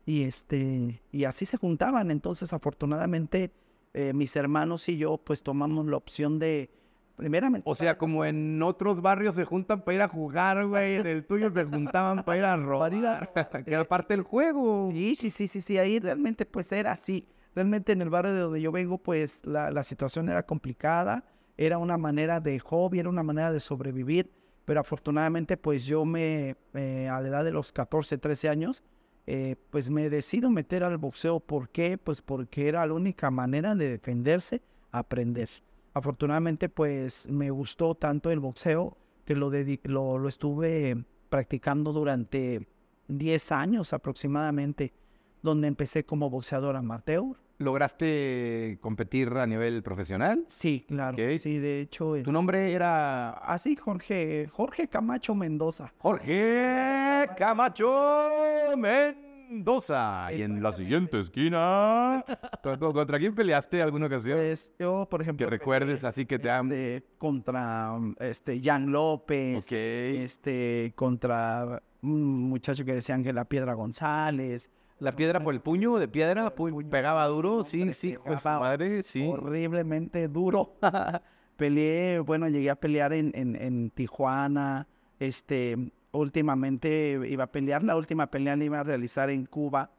Y 0.05 0.23
este, 0.23 1.01
y 1.11 1.25
así 1.25 1.45
se 1.45 1.57
juntaban. 1.57 2.11
Entonces, 2.11 2.51
afortunadamente, 2.53 3.51
eh, 3.93 4.13
mis 4.13 4.35
hermanos 4.35 4.87
y 4.89 4.97
yo, 4.97 5.17
pues 5.17 5.43
tomamos 5.43 5.85
la 5.85 5.97
opción 5.97 6.39
de, 6.39 6.71
primeramente, 7.15 7.69
O 7.69 7.75
sea, 7.75 7.97
como 7.97 8.25
en 8.25 8.61
otros 8.61 9.01
barrios 9.01 9.35
se 9.35 9.45
juntan 9.45 9.81
para 9.81 9.95
ir 9.95 10.01
a 10.01 10.07
jugar, 10.07 10.65
güey, 10.65 10.95
en 10.95 11.07
el 11.07 11.25
tuyo 11.25 11.51
se 11.53 11.63
juntaban 11.65 12.23
para 12.23 12.37
ir 12.37 12.45
a 12.45 12.57
robar, 12.57 12.91
que 13.65 13.73
era 13.73 13.83
parte 13.85 14.13
del 14.15 14.23
juego. 14.23 14.89
Sí, 14.91 15.15
sí, 15.15 15.29
sí, 15.29 15.47
sí, 15.47 15.61
sí, 15.61 15.77
ahí 15.77 15.99
realmente 15.99 16.45
pues 16.45 16.71
era 16.71 16.91
así. 16.91 17.27
Realmente 17.55 17.91
en 17.91 18.01
el 18.01 18.09
barrio 18.09 18.33
de 18.33 18.39
donde 18.39 18.61
yo 18.61 18.71
vengo 18.71 18.97
pues 18.97 19.45
la, 19.45 19.69
la 19.69 19.83
situación 19.83 20.27
era 20.27 20.43
complicada, 20.43 21.23
era 21.55 21.77
una 21.77 21.97
manera 21.97 22.39
de 22.39 22.59
hobby, 22.59 22.99
era 22.99 23.09
una 23.09 23.21
manera 23.23 23.51
de 23.51 23.59
sobrevivir, 23.59 24.31
pero 24.65 24.79
afortunadamente 24.79 25.55
pues 25.57 25.85
yo 25.85 26.03
me, 26.03 26.55
eh, 26.73 27.07
a 27.09 27.21
la 27.21 27.27
edad 27.27 27.43
de 27.43 27.51
los 27.51 27.71
14, 27.71 28.17
13 28.17 28.49
años, 28.49 28.83
eh, 29.25 29.55
pues 29.69 29.89
me 29.89 30.09
decido 30.09 30.49
meter 30.49 30.83
al 30.83 30.97
boxeo. 30.97 31.39
¿Por 31.39 31.69
qué? 31.69 31.97
Pues 31.97 32.21
porque 32.21 32.67
era 32.67 32.85
la 32.85 32.93
única 32.93 33.31
manera 33.31 33.75
de 33.75 33.89
defenderse, 33.89 34.61
aprender. 34.91 35.49
Afortunadamente 35.93 36.69
pues 36.69 37.29
me 37.29 37.51
gustó 37.51 37.95
tanto 37.95 38.31
el 38.31 38.39
boxeo 38.39 38.97
que 39.25 39.35
lo, 39.35 39.51
lo, 39.83 40.17
lo 40.17 40.27
estuve 40.27 41.05
practicando 41.29 41.93
durante 41.93 42.67
10 43.07 43.51
años 43.51 43.93
aproximadamente, 43.93 44.93
donde 45.41 45.67
empecé 45.67 46.05
como 46.05 46.29
boxeador 46.29 46.75
amateur. 46.75 47.37
¿Lograste 47.63 48.77
competir 48.81 49.29
a 49.29 49.45
nivel 49.47 49.81
profesional? 49.83 50.43
Sí, 50.47 50.85
claro. 50.87 51.17
Sí, 51.39 51.57
de 51.57 51.81
hecho. 51.81 52.13
Tu 52.23 52.31
nombre 52.31 52.71
era 52.73 53.31
Así, 53.31 53.75
Jorge, 53.75 54.47
Jorge 54.51 54.87
Camacho 54.87 55.33
Mendoza. 55.35 55.93
Jorge 55.97 57.27
Camacho 57.37 58.75
Mendoza. 58.77 60.29
Y 60.33 60.41
en 60.41 60.61
la 60.63 60.73
siguiente 60.73 61.19
esquina, 61.19 62.23
¿con- 62.63 62.77
con- 62.79 62.93
¿contra 62.93 63.19
quién 63.19 63.35
peleaste 63.35 63.81
alguna 63.81 64.07
ocasión? 64.07 64.37
Pues 64.37 64.73
yo, 64.79 65.07
por 65.09 65.21
ejemplo. 65.21 65.45
Que 65.45 65.49
recuerdes, 65.49 66.03
así 66.03 66.25
que 66.25 66.39
te 66.39 66.49
han... 66.49 66.71
este, 66.71 67.03
contra 67.17 67.91
um, 67.93 68.15
este 68.19 68.59
Jan 68.61 68.91
López. 68.91 69.65
Ok. 69.65 69.71
Este, 69.73 70.93
contra 70.95 71.81
un 72.01 72.49
muchacho 72.49 72.83
que 72.83 72.93
decían 72.95 73.23
que 73.23 73.31
la 73.33 73.45
Piedra 73.45 73.73
González. 73.73 74.69
¿La 75.03 75.11
piedra 75.11 75.39
por 75.41 75.53
el 75.53 75.59
puño 75.59 75.97
de 75.97 76.07
piedra? 76.07 76.55
pu- 76.55 76.89
¿Pegaba 76.89 77.27
duro? 77.27 77.63
Sí, 77.65 77.91
sí, 77.93 78.15
pues 78.25 78.43
madre, 78.45 79.03
sí. 79.03 79.27
horriblemente 79.27 80.27
duro. 80.29 80.75
Peleé, 81.57 82.19
bueno, 82.19 82.47
llegué 82.47 82.69
a 82.69 82.75
pelear 82.75 83.11
en, 83.13 83.31
en, 83.35 83.55
en 83.55 83.89
Tijuana. 83.91 84.87
Este, 85.19 85.77
últimamente 86.11 87.19
iba 87.27 87.43
a 87.43 87.51
pelear, 87.51 87.83
la 87.83 87.95
última 87.95 88.27
pelea 88.31 88.55
la 88.55 88.63
iba 88.63 88.79
a 88.79 88.83
realizar 88.83 89.29
en 89.29 89.45
Cuba. 89.45 89.91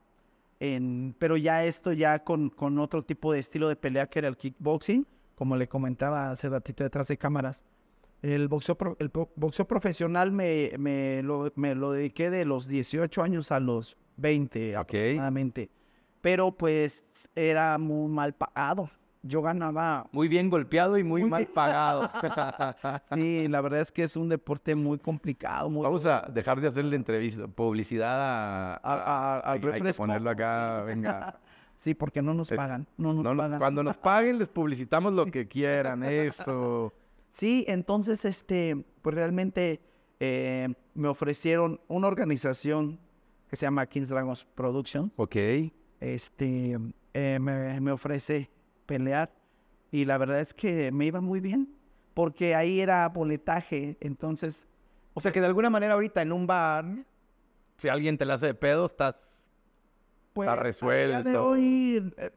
En, 0.60 1.14
pero 1.18 1.36
ya 1.36 1.64
esto 1.64 1.92
ya 1.92 2.24
con, 2.24 2.48
con 2.48 2.78
otro 2.78 3.02
tipo 3.02 3.32
de 3.32 3.40
estilo 3.40 3.68
de 3.68 3.76
pelea 3.76 4.06
que 4.06 4.20
era 4.20 4.28
el 4.28 4.36
kickboxing, 4.36 5.06
como 5.34 5.56
le 5.56 5.68
comentaba 5.68 6.30
hace 6.30 6.48
ratito 6.48 6.82
detrás 6.82 7.08
de 7.08 7.18
cámaras. 7.18 7.64
El 8.22 8.48
boxeo, 8.48 8.76
pro- 8.78 8.96
el 9.00 9.08
bo- 9.08 9.30
boxeo 9.36 9.66
profesional 9.68 10.32
me, 10.32 10.70
me, 10.78 11.22
lo, 11.22 11.52
me 11.56 11.74
lo 11.74 11.92
dediqué 11.92 12.30
de 12.30 12.46
los 12.46 12.68
18 12.68 13.22
años 13.22 13.52
a 13.52 13.60
los 13.60 13.96
20 14.16 14.76
Ok. 14.76 14.80
aproximadamente. 14.80 15.70
Pero 16.20 16.52
pues 16.52 17.04
era 17.34 17.76
muy 17.78 18.08
mal 18.10 18.32
pagado. 18.34 18.90
Yo 19.26 19.40
ganaba... 19.40 20.06
Muy 20.12 20.28
bien 20.28 20.50
golpeado 20.50 20.98
y 20.98 21.02
muy, 21.04 21.22
Muy 21.22 21.30
mal 21.30 21.42
bien. 21.44 21.54
pagado. 21.54 22.10
Sí, 23.14 23.48
la 23.48 23.60
verdad 23.62 23.80
es 23.80 23.90
que 23.92 24.02
es 24.02 24.16
un 24.16 24.28
deporte 24.28 24.74
muy 24.74 24.98
complicado. 24.98 25.70
Muy 25.70 25.82
Vamos 25.82 26.04
a 26.06 26.22
dejar 26.32 26.60
de 26.60 26.68
hacerle 26.68 26.96
entrevista, 26.96 27.46
publicidad 27.48 28.20
a... 28.20 28.74
A- 28.74 28.78
a- 28.82 29.34
al 29.40 29.42
hay, 29.44 29.52
hay 29.54 29.60
que 29.60 29.66
refresco. 29.70 30.02
ponerlo 30.02 30.30
acá, 30.30 30.82
venga. 30.84 31.40
Sí, 31.76 31.92
porque 31.92 32.22
no 32.22 32.32
nos 32.34 32.50
pagan. 32.50 32.86
No 32.96 33.12
nos 33.12 33.24
No, 33.24 33.34
no, 33.34 33.42
pagan. 33.42 33.58
cuando 33.58 33.82
nos 33.82 33.96
paguen, 33.96 34.38
les 34.38 34.48
publicitamos 34.48 35.12
lo 35.12 35.26
que 35.26 35.48
quieran. 35.48 36.04
Eso. 36.04 36.94
Sí, 37.32 37.64
entonces, 37.66 38.24
este, 38.24 38.76
pues 39.02 39.14
realmente 39.16 39.80
eh, 40.20 40.72
me 40.94 41.08
ofrecieron 41.08 41.80
una 41.88 42.06
organización 42.06 43.00
que 43.54 43.58
se 43.58 43.66
llama 43.66 43.86
Kings 43.86 44.08
Dragons 44.08 44.44
Production. 44.56 45.12
Ok. 45.14 45.36
Este, 46.00 46.76
eh, 47.14 47.38
me, 47.40 47.80
me 47.80 47.92
ofrece 47.92 48.50
pelear 48.84 49.32
y 49.92 50.04
la 50.04 50.18
verdad 50.18 50.40
es 50.40 50.52
que 50.52 50.90
me 50.90 51.06
iba 51.06 51.20
muy 51.20 51.38
bien 51.40 51.72
porque 52.14 52.54
ahí 52.56 52.80
era 52.80 53.08
boletaje, 53.08 53.96
entonces, 54.00 54.66
O 55.14 55.20
sea 55.20 55.30
que 55.32 55.40
de 55.40 55.46
alguna 55.46 55.70
manera 55.70 55.94
ahorita 55.94 56.20
en 56.22 56.32
un 56.32 56.46
bar, 56.48 56.84
si 57.76 57.88
alguien 57.88 58.18
te 58.18 58.24
la 58.24 58.34
hace 58.34 58.46
de 58.46 58.54
pedo, 58.54 58.86
estás... 58.86 59.14
pues, 60.32 60.48
Está 60.48 60.54
día 60.56 60.62
de 60.62 60.68
resuelto. 60.68 61.48
hoy 61.48 62.12
eh, 62.16 62.30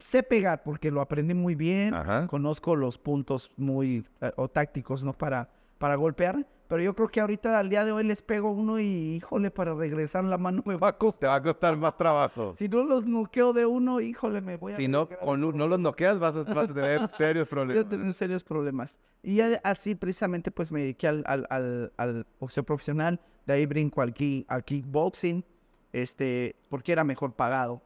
sé 0.00 0.22
pegar 0.24 0.62
porque 0.64 0.90
lo 0.90 1.00
aprendí 1.00 1.34
muy 1.34 1.54
bien. 1.54 1.94
Ajá. 1.94 2.26
conozco 2.26 2.74
los 2.74 2.98
puntos 2.98 3.52
muy 3.56 4.04
eh, 4.20 4.32
o 4.36 4.48
tácticos, 4.48 5.04
¿no? 5.04 5.12
Para, 5.12 5.48
para 5.78 5.94
golpear, 5.94 6.44
pero 6.68 6.82
yo 6.82 6.94
creo 6.94 7.08
que 7.08 7.20
ahorita 7.20 7.58
al 7.58 7.68
día 7.68 7.84
de 7.84 7.92
hoy 7.92 8.04
les 8.04 8.22
pego 8.22 8.50
uno 8.50 8.78
y, 8.80 8.84
híjole, 9.16 9.50
para 9.50 9.74
regresar 9.74 10.24
la 10.24 10.38
mano 10.38 10.62
me 10.66 10.76
va 10.76 10.88
a 10.88 10.98
costar. 10.98 11.20
Te 11.20 11.26
va 11.26 11.34
a 11.36 11.42
costar 11.42 11.76
más 11.76 11.96
trabajo. 11.96 12.54
Si 12.58 12.68
no 12.68 12.84
los 12.84 13.04
noqueo 13.06 13.52
de 13.52 13.66
uno, 13.66 14.00
híjole, 14.00 14.40
me 14.40 14.56
voy 14.56 14.72
a... 14.72 14.76
Si 14.76 14.88
no, 14.88 15.08
con 15.08 15.44
un- 15.44 15.56
no 15.56 15.66
los 15.68 15.78
noqueas, 15.78 16.18
vas 16.18 16.34
a, 16.36 16.42
vas 16.44 16.68
a 16.70 16.74
tener 16.74 17.00
serios 17.16 17.48
voy 17.48 17.60
a 17.60 17.64
problemas. 17.64 17.88
tener 17.88 18.12
serios 18.12 18.42
problemas. 18.44 18.98
Y 19.22 19.36
ya 19.36 19.60
así 19.64 19.94
precisamente 19.94 20.50
pues 20.50 20.70
me 20.72 20.80
dediqué 20.80 21.08
al, 21.08 21.24
al, 21.26 21.46
al, 21.50 21.92
al 21.96 22.26
boxeo 22.40 22.62
profesional, 22.64 23.20
de 23.46 23.54
ahí 23.54 23.66
brinco 23.66 24.02
al, 24.02 24.14
al 24.48 24.64
kickboxing, 24.64 25.44
este, 25.92 26.56
porque 26.68 26.92
era 26.92 27.04
mejor 27.04 27.32
pagado. 27.32 27.82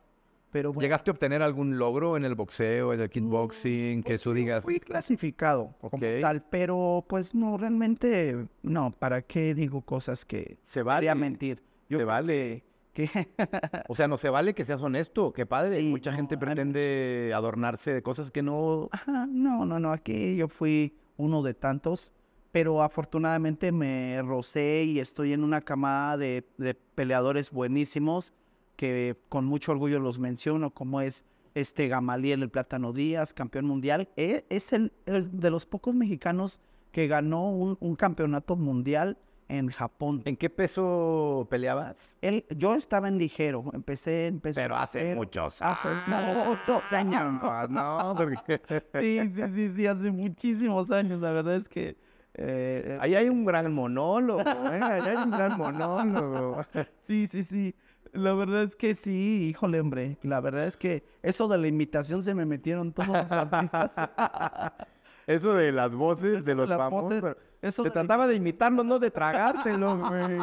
Pero 0.50 0.73
bueno, 0.73 0.83
¿Llegaste 0.83 1.11
a 1.11 1.12
obtener 1.12 1.42
algún 1.42 1.78
logro 1.78 2.16
en 2.16 2.25
el 2.25 2.35
boxeo, 2.35 2.92
en 2.92 3.00
el 3.00 3.09
kickboxing, 3.09 4.02
que 4.02 4.11
Pues 4.11 4.23
tú 4.23 4.33
digas... 4.33 4.64
Fui 4.64 4.80
clasificado 4.80 5.75
como 5.80 5.97
Ok. 5.97 6.04
tal, 6.21 6.42
pero 6.42 7.04
pues 7.09 7.35
no, 7.35 7.57
realmente 7.57 8.47
no. 8.62 8.90
¿Para 8.90 9.23
qué 9.23 9.54
digo 9.54 9.80
cosas 9.83 10.25
que 10.25 10.59
Se 10.64 10.83
sería 10.83 11.14
vale, 11.14 11.14
mentir? 11.14 11.62
se 11.88 12.04
vale. 12.04 12.64
Que, 12.92 13.09
O 13.88 13.95
sea, 13.95 14.09
no 14.09 14.19
se 14.19 14.28
vale 14.28 14.52
que 14.54 14.64
seas 14.64 14.83
honesto, 14.83 15.33
qué 15.33 15.47
padre. 15.47 15.78
Sí, 15.80 15.87
Mucha 15.88 16.11
no, 16.11 16.16
gente 16.16 16.37
pretende 16.37 17.33
adornarse 17.33 17.95
de 17.95 18.02
cosas 18.02 18.33
que 18.33 18.42
no... 18.42 18.88
Ajá, 18.90 19.26
no, 19.30 19.64
no, 19.64 19.78
no. 19.78 19.92
Aquí 19.92 20.35
yo 20.37 20.49
fui 20.49 20.97
uno 21.16 21.42
de 21.42 21.54
tantos, 21.54 22.12
pero 22.50 22.83
afortunadamente 22.83 23.71
me 23.71 24.21
rocé 24.23 24.83
y 24.83 24.99
estoy 24.99 25.33
en 25.33 25.45
una 25.45 25.61
camada 25.61 26.16
de, 26.16 26.45
de 26.59 26.75
peleadores 26.75 27.52
buenísimos 27.52 28.33
que 28.80 29.14
con 29.28 29.44
mucho 29.44 29.72
orgullo 29.72 30.00
los 30.00 30.18
menciono, 30.18 30.70
como 30.70 31.02
es 31.02 31.26
este 31.54 31.87
Gamaliel 31.88 32.42
el 32.42 32.49
Plátano 32.49 32.94
Díaz, 32.94 33.34
campeón 33.34 33.66
mundial. 33.66 34.08
E- 34.16 34.46
Es 34.49 34.72
el, 34.72 34.90
el 35.04 35.38
de 35.38 35.50
los 35.50 35.66
pocos 35.66 35.94
mexicanos 35.94 36.62
que 36.90 37.06
ganó 37.06 37.50
un, 37.50 37.76
un 37.80 37.94
campeonato 37.94 38.56
mundial 38.56 39.18
en 39.49 39.68
Japón. 39.68 40.22
¿En 40.25 40.34
qué 40.38 40.49
peso 40.49 41.46
peleabas? 41.50 42.16
Él, 42.22 42.46
yo 42.56 42.75
estaba 42.75 43.08
en 43.08 43.18
ligero, 43.18 43.64
empecé 43.75 44.28
en 44.28 44.40
peso 44.40 44.54
Pero 44.58 44.76
hace 44.76 45.00
ligero. 45.00 45.16
muchos 45.18 45.60
Hace- 45.60 45.88
no, 46.06 46.56
no, 46.66 46.82
años, 46.96 47.68
¿no? 47.70 48.14
Porque 48.16 48.62
Sí, 48.99 49.20
sí, 49.34 49.42
sí, 49.54 49.72
sí, 49.76 49.87
hace 49.87 50.10
muchísimos 50.10 50.90
años. 50.90 51.20
La 51.20 51.32
verdad 51.32 51.56
es 51.56 51.68
que. 51.68 51.99
eh, 52.32 52.96
ahí 53.02 53.14
hay 53.14 53.28
un 53.28 53.44
gran 53.44 53.75
monólogo, 53.75 54.40
¿eh? 54.40 54.80
Ahí 54.82 55.02
hay 55.06 55.16
un 55.16 55.30
gran 55.32 55.58
monólogo. 55.58 56.64
sí, 57.06 57.26
sí, 57.26 57.44
sí. 57.44 57.75
La 58.12 58.32
verdad 58.34 58.62
es 58.64 58.76
que 58.76 58.94
sí, 58.94 59.48
híjole, 59.48 59.80
hombre. 59.80 60.18
La 60.22 60.40
verdad 60.40 60.66
es 60.66 60.76
que 60.76 61.04
eso 61.22 61.46
de 61.48 61.58
la 61.58 61.68
imitación 61.68 62.22
se 62.22 62.34
me 62.34 62.44
metieron 62.44 62.92
todos 62.92 63.08
los 63.08 63.30
artistas. 63.32 63.92
Eso 65.26 65.54
de 65.54 65.70
las 65.70 65.94
voces 65.94 66.44
de 66.44 66.56
los 66.56 66.68
famosos. 66.68 67.20
voces, 67.20 67.36
eso 67.62 67.82
Se 67.84 67.88
de- 67.90 67.92
trataba 67.92 68.26
de 68.26 68.34
imitarlos, 68.34 68.84
no 68.84 68.98
de 68.98 69.12
tragártelos, 69.12 69.96
güey. 70.08 70.38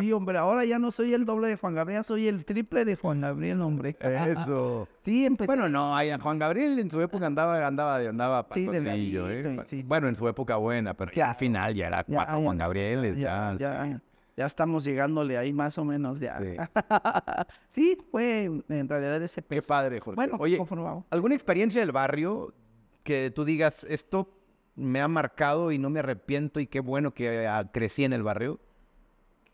Sí, 0.00 0.10
hombre, 0.12 0.38
ahora 0.38 0.64
ya 0.64 0.78
no 0.78 0.90
soy 0.90 1.12
el 1.12 1.26
doble 1.26 1.48
de 1.48 1.56
Juan 1.56 1.74
Gabriel, 1.74 2.02
soy 2.02 2.28
el 2.28 2.46
triple 2.46 2.86
de 2.86 2.96
Juan 2.96 3.20
Gabriel, 3.20 3.60
hombre. 3.60 3.94
Eso. 4.00 4.88
Sí, 5.02 5.26
empecé. 5.26 5.46
Bueno, 5.48 5.68
no, 5.68 5.94
Juan 6.22 6.38
Gabriel 6.38 6.78
en 6.78 6.90
su 6.90 6.98
época 7.02 7.26
andaba, 7.26 7.66
andaba, 7.66 7.96
andaba 7.96 8.46
Sí, 8.54 8.66
pasoncillo, 8.66 9.26
delgadito 9.26 9.28
¿eh? 9.60 9.64
sí. 9.66 9.82
Bueno, 9.82 10.08
en 10.08 10.16
su 10.16 10.26
época 10.28 10.56
buena, 10.56 10.94
pero 10.94 11.12
ya 11.12 11.30
al 11.30 11.36
final 11.36 11.74
ya 11.74 11.88
era 11.88 12.04
ya. 12.06 12.24
Juan 12.36 12.56
Gabriel, 12.56 13.16
ya, 13.16 13.54
ya. 13.58 13.86
ya, 13.86 14.00
ya 14.36 14.46
estamos 14.46 14.84
llegándole 14.84 15.38
ahí 15.38 15.52
más 15.52 15.78
o 15.78 15.84
menos 15.84 16.20
ya. 16.20 16.38
Sí. 16.38 16.56
Sí, 17.68 17.98
fue 18.10 18.44
en 18.44 18.88
realidad 18.88 19.22
ese 19.22 19.42
Qué 19.42 19.48
peso. 19.48 19.68
padre, 19.68 20.00
Jorge. 20.00 20.16
Bueno, 20.16 20.36
Oye, 20.38 20.56
conforme 20.58 20.84
vamos. 20.84 21.04
¿alguna 21.10 21.34
experiencia 21.34 21.80
del 21.80 21.92
barrio 21.92 22.54
que 23.02 23.30
tú 23.30 23.44
digas, 23.44 23.84
esto 23.88 24.32
me 24.74 25.00
ha 25.00 25.08
marcado 25.08 25.72
y 25.72 25.78
no 25.78 25.90
me 25.90 26.00
arrepiento 26.00 26.60
y 26.60 26.66
qué 26.66 26.80
bueno 26.80 27.12
que 27.14 27.46
ah, 27.46 27.68
crecí 27.72 28.04
en 28.04 28.12
el 28.12 28.22
barrio? 28.22 28.60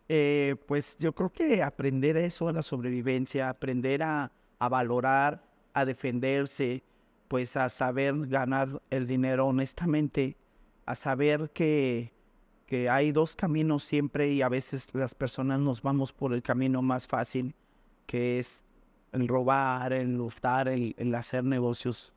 Eh, 0.09 0.57
pues 0.67 0.97
yo 0.99 1.15
creo 1.15 1.31
que 1.31 1.63
aprender 1.63 2.17
eso 2.17 2.49
a 2.49 2.53
la 2.53 2.63
sobrevivencia, 2.63 3.49
aprender 3.49 4.03
a, 4.03 4.33
a 4.59 4.69
valorar, 4.69 5.45
a 5.75 5.85
defenderse, 5.85 6.83
pues 7.29 7.57
a 7.57 7.69
saber 7.69 8.15
ganar 8.27 8.83
el 8.91 9.07
dinero 9.07 9.47
honestamente, 9.47 10.37
a 10.87 10.95
saber 10.95 11.51
que, 11.51 12.12
que 12.73 12.89
hay 12.89 13.13
dos 13.13 13.37
caminos 13.37 13.85
siempre 13.85 14.33
y 14.33 14.41
a 14.41 14.49
veces 14.49 14.89
las 14.95 15.15
personas 15.15 15.61
nos 15.61 15.83
vamos 15.83 16.11
por 16.11 16.33
el 16.33 16.43
camino 16.43 16.81
más 16.81 17.07
fácil, 17.07 17.55
que 18.07 18.39
es 18.39 18.65
el 19.13 19.29
robar, 19.29 19.93
el 19.93 20.19
hurtar, 20.19 20.69
el, 20.69 20.95
el 20.97 21.15
hacer 21.15 21.45
negocios 21.45 22.15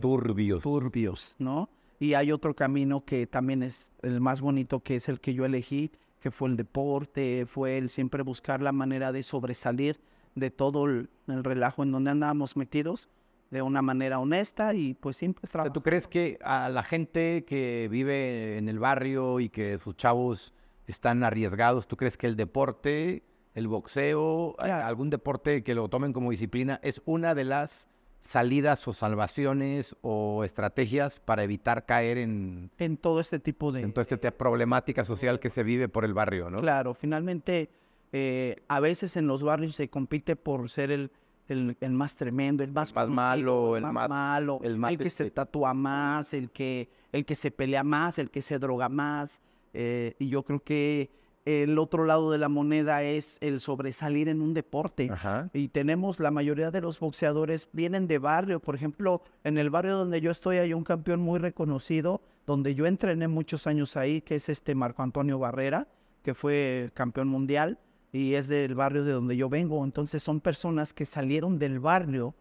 Turbios. 0.00 0.62
turbios, 0.62 1.34
¿no? 1.40 1.68
Y 1.98 2.14
hay 2.14 2.30
otro 2.30 2.54
camino 2.54 3.04
que 3.04 3.26
también 3.26 3.64
es 3.64 3.90
el 4.02 4.20
más 4.20 4.40
bonito, 4.40 4.78
que 4.78 4.94
es 4.94 5.08
el 5.08 5.18
que 5.18 5.34
yo 5.34 5.44
elegí, 5.44 5.90
que 6.20 6.30
fue 6.30 6.50
el 6.50 6.56
deporte, 6.56 7.44
fue 7.44 7.76
el 7.76 7.90
siempre 7.90 8.22
buscar 8.22 8.62
la 8.62 8.70
manera 8.70 9.10
de 9.10 9.24
sobresalir 9.24 9.98
de 10.36 10.52
todo 10.52 10.84
el, 10.86 11.10
el 11.26 11.42
relajo 11.42 11.82
en 11.82 11.90
donde 11.90 12.12
andábamos 12.12 12.56
metidos 12.56 13.08
de 13.54 13.62
una 13.62 13.82
manera 13.82 14.18
honesta 14.18 14.74
y 14.74 14.94
pues 14.94 15.16
siempre 15.16 15.48
trabajar. 15.48 15.72
¿Tú 15.72 15.80
crees 15.80 16.08
que 16.08 16.38
a 16.42 16.68
la 16.68 16.82
gente 16.82 17.44
que 17.44 17.86
vive 17.88 18.58
en 18.58 18.68
el 18.68 18.80
barrio 18.80 19.38
y 19.38 19.48
que 19.48 19.78
sus 19.78 19.96
chavos 19.96 20.52
están 20.88 21.22
arriesgados, 21.22 21.86
tú 21.86 21.96
crees 21.96 22.16
que 22.16 22.26
el 22.26 22.34
deporte, 22.34 23.22
el 23.54 23.68
boxeo, 23.68 24.56
algún 24.58 25.08
deporte 25.08 25.62
que 25.62 25.76
lo 25.76 25.88
tomen 25.88 26.12
como 26.12 26.32
disciplina, 26.32 26.80
es 26.82 27.00
una 27.04 27.36
de 27.36 27.44
las 27.44 27.88
salidas 28.18 28.88
o 28.88 28.92
salvaciones 28.92 29.94
o 30.00 30.42
estrategias 30.42 31.20
para 31.20 31.44
evitar 31.44 31.86
caer 31.86 32.18
en, 32.18 32.72
en 32.78 32.96
todo 32.96 33.20
este 33.20 33.38
tipo 33.38 33.70
de... 33.70 33.82
en 33.82 33.92
toda 33.92 34.02
esta 34.02 34.30
problemática 34.32 35.04
social 35.04 35.38
que 35.38 35.48
se 35.48 35.62
vive 35.62 35.88
por 35.88 36.04
el 36.04 36.12
barrio, 36.12 36.50
¿no? 36.50 36.60
Claro, 36.60 36.94
finalmente 36.94 37.70
eh, 38.10 38.56
a 38.66 38.80
veces 38.80 39.16
en 39.16 39.28
los 39.28 39.44
barrios 39.44 39.76
se 39.76 39.88
compite 39.90 40.34
por 40.34 40.68
ser 40.70 40.90
el, 40.90 41.12
el, 41.48 41.76
el 41.80 41.92
más 41.92 42.16
tremendo, 42.16 42.62
el 42.64 42.72
más, 42.72 42.94
malo, 43.08 43.76
el 43.76 43.82
más- 43.82 44.08
malo, 44.08 44.60
el 44.62 44.78
más, 44.78 44.92
que 44.96 45.10
se 45.10 45.24
este- 45.24 45.30
tatúa 45.30 45.74
más, 45.74 46.32
el 46.34 46.50
que, 46.50 46.88
el 47.12 47.24
que 47.24 47.34
se 47.34 47.50
pelea 47.50 47.84
más, 47.84 48.18
el 48.18 48.30
que 48.30 48.42
se 48.42 48.58
droga 48.58 48.88
más. 48.88 49.40
eh, 49.72 50.14
y 50.18 50.28
yo 50.28 50.42
creo 50.44 50.60
que 50.60 51.10
el 51.44 51.78
otro 51.78 52.06
lado 52.06 52.30
de 52.30 52.38
la 52.38 52.48
moneda 52.48 53.02
es 53.02 53.36
el 53.42 53.60
sobresalir 53.60 54.28
en 54.30 54.40
un 54.40 54.54
deporte. 54.54 55.10
Ajá. 55.12 55.50
Y 55.52 55.68
tenemos 55.68 56.18
la 56.18 56.30
mayoría 56.30 56.70
de 56.70 56.80
los 56.80 56.98
boxeadores 57.00 57.68
vienen 57.72 58.06
de 58.06 58.18
barrio. 58.18 58.60
Por 58.60 58.74
ejemplo, 58.76 59.20
en 59.42 59.58
el 59.58 59.68
barrio 59.68 59.96
donde 59.98 60.22
yo 60.22 60.30
estoy 60.30 60.56
hay 60.56 60.72
un 60.72 60.84
campeón 60.84 61.20
muy 61.20 61.38
reconocido, 61.38 62.22
donde 62.46 62.74
yo 62.74 62.86
entrené 62.86 63.28
muchos 63.28 63.66
años 63.66 63.94
ahí, 63.98 64.22
que 64.22 64.36
es 64.36 64.48
este 64.48 64.74
Marco 64.74 65.02
Antonio 65.02 65.38
Barrera, 65.38 65.86
que 66.22 66.32
fue 66.32 66.90
campeón 66.94 67.28
mundial 67.28 67.78
y 68.14 68.36
es 68.36 68.46
del 68.46 68.76
barrio 68.76 69.02
de 69.02 69.10
donde 69.10 69.36
yo 69.36 69.48
vengo. 69.48 69.82
Entonces 69.82 70.22
son 70.22 70.40
personas 70.40 70.94
que 70.94 71.04
salieron 71.04 71.58
del 71.58 71.80
barrio, 71.80 72.32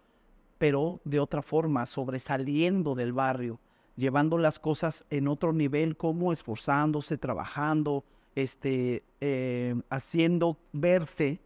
pero 0.59 1.01
de 1.03 1.19
otra 1.19 1.41
forma, 1.41 1.87
sobresaliendo 1.87 2.93
del 2.93 3.11
barrio, 3.11 3.59
llevando 3.95 4.37
las 4.37 4.59
cosas 4.59 5.03
en 5.09 5.27
otro 5.27 5.51
nivel, 5.51 5.97
como 5.97 6.31
esforzándose, 6.31 7.17
trabajando, 7.17 8.05
este, 8.35 9.03
eh, 9.19 9.73
haciendo 9.89 10.59
verse 10.73 11.41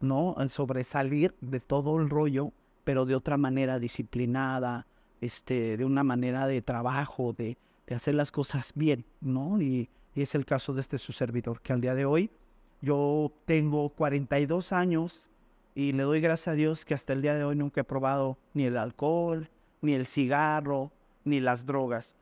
¿no? 0.00 0.34
En 0.38 0.50
sobresalir 0.50 1.34
de 1.40 1.60
todo 1.60 1.98
el 1.98 2.10
rollo, 2.10 2.52
pero 2.84 3.06
de 3.06 3.14
otra 3.14 3.38
manera 3.38 3.78
disciplinada, 3.78 4.86
este, 5.22 5.78
de 5.78 5.84
una 5.86 6.04
manera 6.04 6.46
de 6.46 6.60
trabajo, 6.60 7.32
de, 7.32 7.56
de 7.86 7.94
hacer 7.94 8.16
las 8.16 8.32
cosas 8.32 8.72
bien, 8.74 9.06
¿no? 9.22 9.62
Y, 9.62 9.88
y 10.14 10.22
es 10.22 10.34
el 10.34 10.44
caso 10.44 10.74
de 10.74 10.82
este 10.82 10.98
su 10.98 11.12
servidor, 11.12 11.62
que 11.62 11.72
al 11.72 11.80
día 11.80 11.94
de 11.94 12.04
hoy 12.04 12.30
yo 12.82 13.32
tengo 13.44 13.88
42 13.90 14.72
años 14.72 15.28
y 15.74 15.92
le 15.92 16.02
doy 16.02 16.20
gracias 16.20 16.48
a 16.48 16.54
Dios 16.54 16.84
que 16.84 16.94
hasta 16.94 17.12
el 17.12 17.22
día 17.22 17.34
de 17.34 17.44
hoy 17.44 17.56
nunca 17.56 17.80
he 17.80 17.84
probado 17.84 18.36
ni 18.52 18.64
el 18.64 18.76
alcohol, 18.76 19.48
ni 19.80 19.94
el 19.94 20.04
cigarro, 20.04 20.92
ni 21.24 21.40
las 21.40 21.64
drogas. 21.64 22.16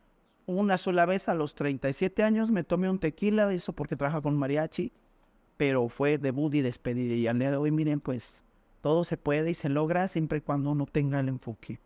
Una 0.47 0.79
sola 0.79 1.07
vez 1.07 1.29
a 1.29 1.35
los 1.35 1.55
37 1.55 2.23
años 2.23 2.51
me 2.51 2.63
tomé 2.63 2.91
un 2.91 2.99
tequila, 2.99 3.53
eso 3.53 3.73
porque 3.73 3.97
trabajo 3.97 4.23
con 4.23 4.37
mariachi, 4.37 4.93
pero 5.57 5.89
fue 5.89 6.19
debut 6.19 6.55
y 6.55 6.61
despedida. 6.61 7.15
Y 7.15 7.27
al 7.27 7.39
día 7.39 7.51
de 7.51 7.57
hoy, 7.57 7.71
miren, 7.71 8.01
pues 8.01 8.45
todo 8.83 9.05
se 9.05 9.17
puede 9.17 9.51
y 9.51 9.55
se 9.55 9.69
logra 9.69 10.09
siempre 10.09 10.39
y 10.39 10.41
cuando 10.43 10.71
uno 10.73 10.87
tenga 10.87 11.21
el 11.21 11.29
enfoque. 11.29 11.79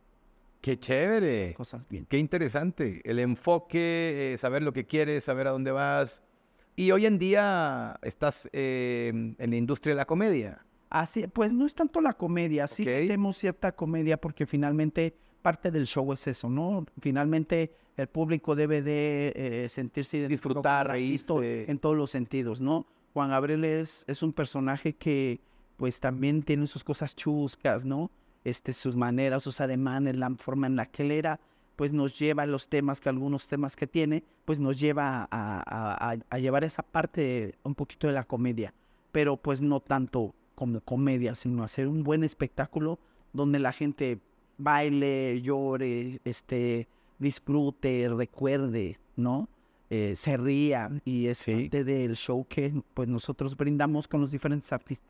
Qué 0.61 0.78
chévere. 0.78 1.54
Cosas 1.54 1.87
bien. 1.88 2.07
Qué 2.09 2.19
interesante. 2.19 3.02
El 3.04 3.19
enfoque, 3.19 4.33
eh, 4.33 4.38
saber 4.38 4.62
lo 4.62 4.73
que 4.73 4.87
quieres, 4.87 5.25
saber 5.25 5.47
a 5.47 5.50
dónde 5.50 5.71
vas. 5.71 6.23
Y 6.76 6.90
hoy 6.90 7.07
en 7.07 7.19
día 7.19 7.99
estás 8.02 8.49
eh, 8.52 9.12
en 9.38 9.50
la 9.50 9.57
industria 9.57 9.95
de 9.95 9.99
la 9.99 10.04
comedia. 10.07 10.64
Así, 10.90 11.26
pues 11.28 11.52
no 11.52 11.66
es 11.66 11.75
tanto 11.75 12.00
la 12.00 12.12
comedia, 12.14 12.66
sí 12.66 12.83
Ok. 12.83 12.88
tenemos 12.88 13.37
cierta 13.37 13.73
comedia 13.73 14.16
porque 14.21 14.47
finalmente 14.47 15.14
parte 15.43 15.71
del 15.71 15.87
show 15.87 16.12
es 16.12 16.26
eso, 16.26 16.49
¿no? 16.49 16.87
Finalmente 17.00 17.73
el 17.97 18.07
público 18.09 18.54
debe 18.54 18.83
de 18.83 19.33
eh, 19.37 19.69
sentirse 19.69 20.26
Disfrutar, 20.28 20.88
reírse. 20.88 21.71
en 21.71 21.78
todos 21.78 21.97
los 21.97 22.11
sentidos, 22.11 22.61
¿no? 22.61 22.87
Juan 23.12 23.31
Gabriel 23.31 23.64
es, 23.64 24.04
es 24.09 24.23
un 24.23 24.33
personaje 24.33 24.95
que 24.95 25.40
pues 25.76 26.00
también 26.00 26.43
tiene 26.43 26.66
sus 26.66 26.83
cosas 26.85 27.14
chuscas, 27.14 27.85
¿no? 27.85 28.11
Este, 28.45 28.73
sus 28.73 28.95
maneras, 28.97 29.43
sus 29.43 29.61
ademanes, 29.61 30.16
la 30.16 30.31
forma 30.38 30.66
en 30.66 30.76
la 30.76 30.87
que 30.87 31.02
él 31.02 31.11
era, 31.12 31.40
pues 31.76 31.93
nos 31.93 32.19
lleva 32.19 32.45
a 32.45 32.47
los 32.47 32.69
temas, 32.69 33.00
que 33.00 33.09
algunos 33.09 33.47
temas 33.49 33.76
que 33.76 33.87
tiene, 33.87 34.23
pues 34.45 34.59
nos 34.59 34.78
lleva 34.78 35.23
a, 35.23 35.26
a- 35.31 36.12
a- 36.12 36.19
a 36.31 36.38
llevar 36.38 36.64
esa 36.64 36.83
parte 36.83 37.54
un 37.64 37.75
poquito 37.75 38.07
de 38.07 38.12
la 38.12 38.25
comedia, 38.25 38.73
pero 39.12 39.37
pues 39.37 39.61
no 39.61 39.81
tanto 39.81 40.35
como 40.54 40.81
comedia, 40.81 41.35
sino 41.35 41.62
hacer 41.64 41.88
un 41.88 42.02
buen 42.04 42.23
espectáculo 42.25 42.99
donde 43.33 43.59
la 43.59 43.73
gente 43.73 44.21
baile, 44.59 45.40
llore, 45.43 46.21
este, 46.25 46.87
disfrute, 47.19 48.09
recuerde, 48.09 48.99
¿no? 49.16 49.49
Eh, 49.90 50.14
se 50.16 50.37
ría 50.37 50.90
y 51.04 51.26
es 51.26 51.38
Sí. 51.38 51.52
parte 51.52 51.85
del 51.85 52.14
show 52.16 52.47
que 52.49 52.73
pues 52.95 53.09
nosotros 53.09 53.57
brindamos 53.57 54.07
con 54.09 54.21
los 54.21 54.31
diferentes 54.31 54.73
artistas. 54.73 55.09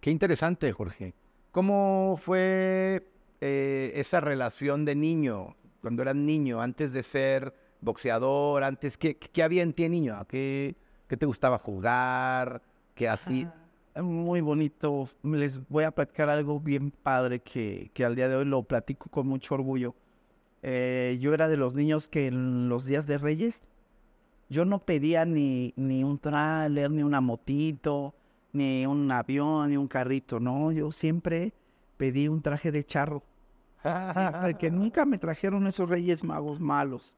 Qué 0.00 0.10
interesante, 0.10 0.70
Jorge. 0.72 1.14
¿Cómo 1.50 2.18
fue 2.22 3.06
eh, 3.40 3.92
esa 3.96 4.20
relación 4.20 4.84
de 4.84 4.94
niño, 4.94 5.56
cuando 5.82 6.02
eras 6.02 6.16
niño, 6.16 6.62
antes 6.62 6.92
de 6.92 7.02
ser 7.02 7.52
boxeador, 7.80 8.62
antes, 8.62 8.96
¿qué, 8.96 9.16
qué 9.16 9.42
había 9.42 9.62
en 9.62 9.72
ti, 9.74 9.88
niño? 9.88 10.16
¿A 10.16 10.24
¿Qué, 10.24 10.76
qué 11.08 11.16
te 11.16 11.26
gustaba 11.26 11.58
jugar? 11.58 12.62
¿Qué 12.94 13.08
hacías? 13.08 13.52
Muy 14.00 14.40
bonito. 14.40 15.08
Les 15.22 15.68
voy 15.68 15.84
a 15.84 15.90
platicar 15.90 16.30
algo 16.30 16.60
bien 16.60 16.90
padre 16.90 17.40
que, 17.40 17.90
que 17.92 18.04
al 18.04 18.14
día 18.14 18.28
de 18.28 18.36
hoy 18.36 18.44
lo 18.44 18.62
platico 18.62 19.10
con 19.10 19.26
mucho 19.26 19.54
orgullo. 19.54 19.94
Eh, 20.62 21.18
yo 21.20 21.34
era 21.34 21.48
de 21.48 21.56
los 21.56 21.74
niños 21.74 22.08
que 22.08 22.28
en 22.28 22.68
los 22.68 22.86
días 22.86 23.04
de 23.06 23.18
Reyes 23.18 23.62
yo 24.48 24.64
no 24.64 24.78
pedía 24.78 25.24
ni, 25.24 25.72
ni 25.76 26.04
un 26.04 26.18
tráiler, 26.18 26.90
ni 26.90 27.02
una 27.02 27.20
motito, 27.20 28.14
ni 28.52 28.86
un 28.86 29.10
avión, 29.10 29.70
ni 29.70 29.76
un 29.76 29.88
carrito. 29.88 30.38
No, 30.38 30.70
yo 30.70 30.92
siempre 30.92 31.52
pedí 31.96 32.28
un 32.28 32.42
traje 32.42 32.70
de 32.70 32.84
charro. 32.84 33.22
Que 34.58 34.70
nunca 34.70 35.04
me 35.04 35.18
trajeron 35.18 35.66
esos 35.66 35.88
Reyes 35.88 36.22
Magos 36.24 36.60
malos. 36.60 37.16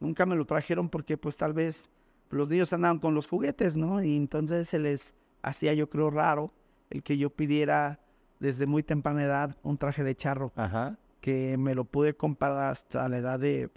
Nunca 0.00 0.26
me 0.26 0.36
lo 0.36 0.44
trajeron 0.44 0.88
porque 0.88 1.16
pues 1.16 1.36
tal 1.36 1.52
vez 1.52 1.90
los 2.30 2.48
niños 2.48 2.72
andaban 2.72 2.98
con 2.98 3.14
los 3.14 3.26
juguetes, 3.26 3.76
¿no? 3.76 4.02
Y 4.02 4.16
entonces 4.16 4.68
se 4.68 4.78
les 4.78 5.14
hacía 5.42 5.74
yo 5.74 5.88
creo 5.88 6.10
raro 6.10 6.52
el 6.90 7.02
que 7.02 7.16
yo 7.18 7.30
pidiera 7.30 8.00
desde 8.40 8.66
muy 8.66 8.82
temprana 8.82 9.22
edad 9.24 9.56
un 9.62 9.78
traje 9.78 10.04
de 10.04 10.14
charro, 10.14 10.52
Ajá. 10.56 10.98
que 11.20 11.56
me 11.56 11.74
lo 11.74 11.84
pude 11.84 12.14
comprar 12.14 12.52
hasta 12.70 13.08
la 13.08 13.18
edad 13.18 13.38
de 13.40 13.70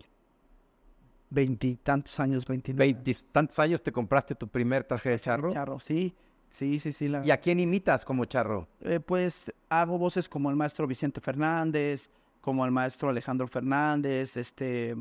veintitantos 1.30 2.20
años, 2.20 2.46
veintinueve. 2.46 2.94
Veintitantos 2.94 3.60
años 3.60 3.82
te 3.82 3.92
compraste 3.92 4.36
tu 4.36 4.48
primer 4.48 4.84
traje 4.84 5.10
de 5.10 5.20
charro. 5.20 5.54
Charro, 5.54 5.80
sí, 5.80 6.14
sí, 6.50 6.80
sí, 6.80 6.92
sí. 6.92 7.08
la- 7.08 7.26
¿Y 7.26 7.32
a 7.32 7.40
quién 7.40 7.60
imitas 7.60 8.04
como 8.04 8.26
charro? 8.26 8.68
Eh, 8.82 9.00
pues 9.00 9.54
hago 9.70 9.98
voces 9.98 10.28
como 10.28 10.50
el 10.50 10.56
maestro 10.56 10.88
Vicente 10.88 11.22
Fernández, 11.22 12.10
como 12.42 12.66
el 12.66 12.72
maestro 12.72 13.10
Alejandro 13.10 13.48
Fernández, 13.48 14.38
este 14.38 14.96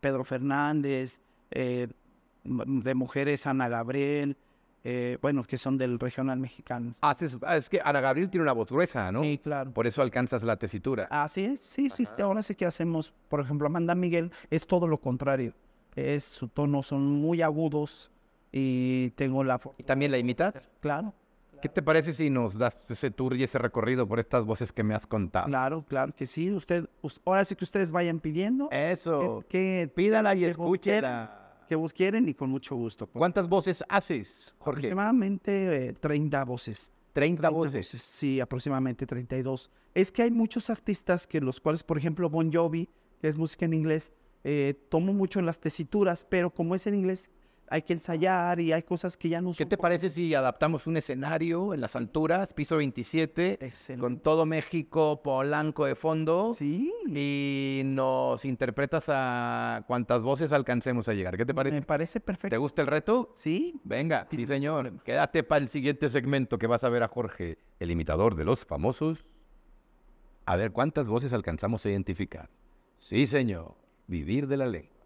Pedro 0.00 0.24
Fernández, 0.24 1.20
eh, 1.50 1.88
de 2.44 2.94
mujeres 2.94 3.46
Ana 3.46 3.68
Gabriel, 3.68 4.36
eh, 4.84 5.18
bueno, 5.20 5.44
que 5.44 5.58
son 5.58 5.76
del 5.76 5.98
regional 5.98 6.38
mexicano. 6.38 6.94
Haces, 7.00 7.36
ah, 7.42 7.56
es 7.56 7.68
que 7.68 7.80
Ana 7.84 8.00
Gabriel 8.00 8.30
tiene 8.30 8.42
una 8.42 8.52
voz 8.52 8.70
gruesa, 8.70 9.10
¿no? 9.10 9.22
Sí, 9.22 9.38
claro. 9.42 9.72
Por 9.72 9.86
eso 9.86 10.02
alcanzas 10.02 10.42
la 10.44 10.56
tesitura. 10.56 11.08
Así 11.10 11.44
es, 11.44 11.60
sí, 11.60 11.90
sí, 11.90 12.06
ahora 12.22 12.42
sí 12.42 12.54
que 12.54 12.64
hacemos, 12.64 13.12
por 13.28 13.40
ejemplo, 13.40 13.66
Amanda 13.66 13.94
Miguel 13.94 14.30
es 14.50 14.66
todo 14.66 14.86
lo 14.86 14.98
contrario, 14.98 15.52
es 15.96 16.24
su 16.24 16.48
tono 16.48 16.82
son 16.82 17.06
muy 17.06 17.42
agudos 17.42 18.10
y 18.52 19.10
tengo 19.10 19.42
la 19.44 19.60
¿Y 19.76 19.82
también 19.82 20.12
la 20.12 20.18
imitas? 20.18 20.68
claro, 20.80 21.12
¿Qué 21.60 21.68
te 21.68 21.82
parece 21.82 22.12
si 22.12 22.30
nos 22.30 22.56
das 22.56 22.76
ese 22.88 23.10
tour 23.10 23.36
y 23.36 23.42
ese 23.42 23.58
recorrido 23.58 24.06
por 24.06 24.18
estas 24.18 24.44
voces 24.44 24.72
que 24.72 24.82
me 24.82 24.94
has 24.94 25.06
contado? 25.06 25.46
claro, 25.46 25.84
claro 25.86 26.14
que 26.14 26.26
sí, 26.26 26.50
usted, 26.52 26.88
us- 27.02 27.20
ahora 27.24 27.44
sí 27.44 27.54
que 27.56 27.64
ustedes 27.64 27.90
vayan 27.90 28.20
pidiendo, 28.20 28.68
Eso. 28.70 29.44
que, 29.48 29.90
Pídala 29.94 30.34
y 30.34 30.40
que 30.40 30.48
escúchela. 30.50 31.62
que 31.68 31.74
vos 31.76 31.92
quieren 31.92 32.28
y 32.28 32.34
con 32.34 32.50
mucho 32.50 32.76
gusto. 32.76 33.06
¿Cuántas 33.08 33.48
voces 33.48 33.82
haces, 33.88 34.54
Jorge? 34.58 34.78
Aproximadamente 34.78 35.88
eh, 35.88 35.92
30 35.94 36.44
voces. 36.44 36.92
30 37.12 37.42
30 37.42 37.48
voces. 37.50 37.88
Sí, 37.88 38.40
aproximadamente 38.40 39.04
32. 39.06 39.70
Es 39.94 40.12
que 40.12 40.22
hay 40.22 40.30
muchos 40.30 40.70
artistas 40.70 41.26
que 41.26 41.40
los 41.40 41.60
cuales, 41.60 41.82
por 41.82 41.98
ejemplo, 41.98 42.30
Bon 42.30 42.52
Jovi, 42.52 42.88
que 43.20 43.28
es 43.28 43.36
música 43.36 43.64
en 43.64 43.74
inglés, 43.74 44.12
eh, 44.44 44.74
tomo 44.88 45.12
mucho 45.12 45.42
las 45.42 45.58
tesituras, 45.58 46.24
pero 46.24 46.50
como 46.50 46.74
es 46.76 46.86
en 46.86 46.94
inglés, 46.94 47.28
hay 47.70 47.82
que 47.82 47.92
ensayar 47.92 48.60
y 48.60 48.72
hay 48.72 48.82
cosas 48.82 49.16
que 49.16 49.28
ya 49.28 49.40
no 49.40 49.52
¿Qué 49.56 49.66
te 49.66 49.76
parece 49.76 50.10
si 50.10 50.34
adaptamos 50.34 50.86
un 50.86 50.96
escenario 50.96 51.74
en 51.74 51.80
las 51.80 51.96
alturas, 51.96 52.52
piso 52.52 52.76
27, 52.76 53.64
Excelente. 53.64 54.00
con 54.00 54.18
todo 54.20 54.46
México, 54.46 55.20
Polanco 55.22 55.84
de 55.86 55.94
fondo? 55.94 56.52
Sí, 56.54 56.92
Y 57.06 57.82
nos 57.84 58.44
interpretas 58.44 59.04
a 59.08 59.84
cuántas 59.86 60.22
voces 60.22 60.52
alcancemos 60.52 61.08
a 61.08 61.14
llegar. 61.14 61.36
¿Qué 61.36 61.46
te 61.46 61.54
parece? 61.54 61.76
me 61.76 61.82
parece 61.86 62.20
¿Te 62.20 62.26
perfecto. 62.26 62.60
gusta 62.60 62.82
el 62.82 62.88
reto? 62.88 63.30
Sí, 63.34 63.80
Venga, 63.84 64.26
sí, 64.30 64.46
señor. 64.46 65.02
Quédate 65.02 65.42
para 65.42 65.62
el 65.62 65.68
siguiente 65.68 66.08
segmento 66.10 66.58
que 66.58 66.66
vas 66.66 66.84
a 66.84 66.88
ver 66.88 67.02
a 67.02 67.08
Jorge, 67.08 67.58
el 67.80 67.90
imitador 67.90 68.34
de 68.34 68.44
los 68.44 68.64
famosos. 68.64 69.26
A 70.46 70.56
ver 70.56 70.72
cuántas 70.72 71.08
voces 71.08 71.32
alcanzamos 71.32 71.84
a 71.84 71.90
identificar. 71.90 72.48
Sí, 72.98 73.26
señor. 73.26 73.74
Vivir 74.06 74.46
de 74.46 74.56
la 74.56 74.66
lengua. 74.66 74.96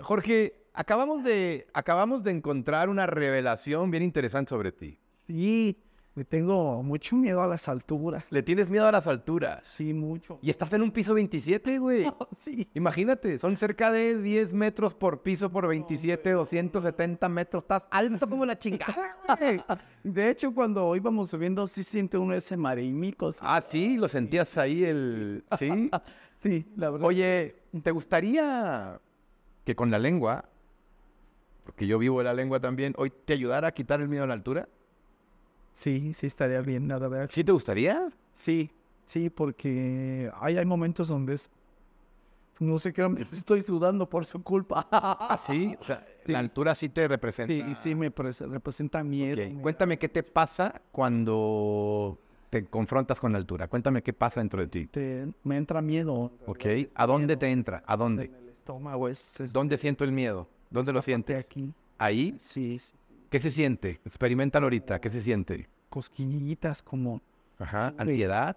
Jorge, 0.00 0.54
acabamos 0.74 1.22
de, 1.24 1.66
acabamos 1.72 2.22
de 2.22 2.30
encontrar 2.32 2.88
una 2.88 3.06
revelación 3.06 3.90
bien 3.90 4.02
interesante 4.02 4.50
sobre 4.50 4.72
ti. 4.72 4.98
sí, 5.26 5.78
me 6.14 6.26
tengo 6.26 6.82
mucho 6.82 7.16
miedo 7.16 7.40
a 7.42 7.46
las 7.46 7.68
alturas. 7.70 8.30
Le 8.30 8.42
tienes 8.42 8.68
miedo 8.68 8.86
a 8.86 8.92
las 8.92 9.06
alturas. 9.06 9.60
Sí, 9.62 9.94
mucho. 9.94 10.38
Y 10.42 10.50
estás 10.50 10.70
en 10.74 10.82
un 10.82 10.90
piso 10.90 11.14
27, 11.14 11.78
güey. 11.78 12.04
Sí. 12.36 12.68
Imagínate, 12.74 13.38
son 13.38 13.56
cerca 13.56 13.90
de 13.90 14.18
10 14.20 14.52
metros 14.52 14.92
por 14.92 15.22
piso 15.22 15.50
por 15.50 15.66
27, 15.68 16.32
270 16.32 17.28
metros. 17.30 17.62
Estás 17.62 17.84
alto 17.90 18.28
como 18.28 18.44
la 18.44 18.58
chingada, 18.58 19.16
güey. 19.38 19.62
De 20.04 20.28
hecho, 20.28 20.52
cuando 20.52 20.94
íbamos 20.96 21.30
subiendo, 21.30 21.66
sí 21.66 21.82
siente 21.82 22.18
uno 22.18 22.34
ese 22.34 22.58
mareimico. 22.58 23.32
sí. 23.32 23.38
Ah, 23.40 23.62
sí, 23.66 23.96
lo 23.96 24.06
sentías 24.08 24.58
ahí 24.58 24.84
el... 24.84 25.44
¿Sí? 25.58 25.90
Sí, 26.42 26.66
la 26.74 26.90
verdad. 26.90 27.06
Oye, 27.06 27.54
¿te 27.84 27.92
gustaría 27.92 29.00
que 29.64 29.76
con 29.76 29.92
la 29.92 29.98
lengua, 30.00 30.44
porque 31.64 31.86
yo 31.86 31.98
vivo 31.98 32.18
de 32.18 32.24
la 32.24 32.34
lengua 32.34 32.60
también, 32.60 32.94
hoy 32.96 33.10
te 33.24 33.32
ayudara 33.34 33.68
a 33.68 33.72
quitar 33.72 34.00
el 34.00 34.08
miedo 34.08 34.24
a 34.24 34.26
la 34.26 34.34
altura? 34.34 34.68
Sí, 35.74 36.12
sí 36.14 36.26
estaría 36.26 36.60
bien, 36.60 36.88
la 36.88 36.98
verdad. 36.98 37.28
¿Sí 37.32 37.42
te 37.44 37.52
gustaría? 37.52 38.08
Sí, 38.34 38.70
sí, 39.04 39.30
porque 39.30 40.30
hay, 40.40 40.58
hay 40.58 40.66
momentos 40.66 41.08
donde 41.08 41.34
es... 41.34 41.50
No 42.58 42.78
sé 42.78 42.92
qué, 42.92 43.02
estoy 43.32 43.62
sudando 43.62 44.08
por 44.08 44.24
su 44.24 44.42
culpa. 44.42 44.86
Ah, 44.92 45.38
sí. 45.40 45.74
O 45.80 45.84
sea, 45.84 46.06
la 46.26 46.38
altura 46.38 46.74
sí 46.74 46.88
te 46.88 47.08
representa. 47.08 47.52
Sí, 47.52 47.74
sí 47.74 47.94
me 47.94 48.14
pres- 48.14 48.46
representa 48.48 49.02
miedo. 49.02 49.42
Ok, 49.42 49.52
me- 49.54 49.62
Cuéntame 49.62 49.98
qué 49.98 50.08
te 50.08 50.22
pasa 50.22 50.80
cuando 50.92 52.18
te 52.50 52.66
confrontas 52.66 53.18
con 53.18 53.32
la 53.32 53.38
altura. 53.38 53.66
Cuéntame 53.68 54.02
qué 54.02 54.12
pasa 54.12 54.40
dentro 54.40 54.60
de 54.60 54.66
ti. 54.68 54.86
te- 54.86 55.26
me 55.42 55.56
entra 55.56 55.80
miedo. 55.80 56.30
¿Ok? 56.46 56.66
¿A 56.94 57.06
dónde 57.06 57.36
te 57.36 57.50
entra? 57.50 57.82
¿A 57.86 57.96
dónde? 57.96 58.26
En 58.26 58.34
el 58.34 58.48
estómago 58.50 59.08
es... 59.08 59.40
es 59.40 59.52
¿Dónde 59.52 59.78
siento 59.78 60.04
el 60.04 60.12
miedo? 60.12 60.46
¿Dónde 60.72 60.92
lo 60.92 60.98
parte 60.98 61.10
sientes? 61.10 61.44
aquí. 61.44 61.72
¿Ahí? 61.98 62.34
Sí. 62.38 62.80
¿Qué 63.30 63.38
se 63.40 63.50
siente? 63.50 64.00
Experimentalo 64.04 64.66
ahorita. 64.66 65.00
¿Qué 65.00 65.10
se 65.10 65.20
siente? 65.20 65.68
Cosquillitas 65.88 66.82
como, 66.82 67.20
Ajá. 67.58 67.90
Sube. 67.90 68.02
¿Ansiedad? 68.02 68.56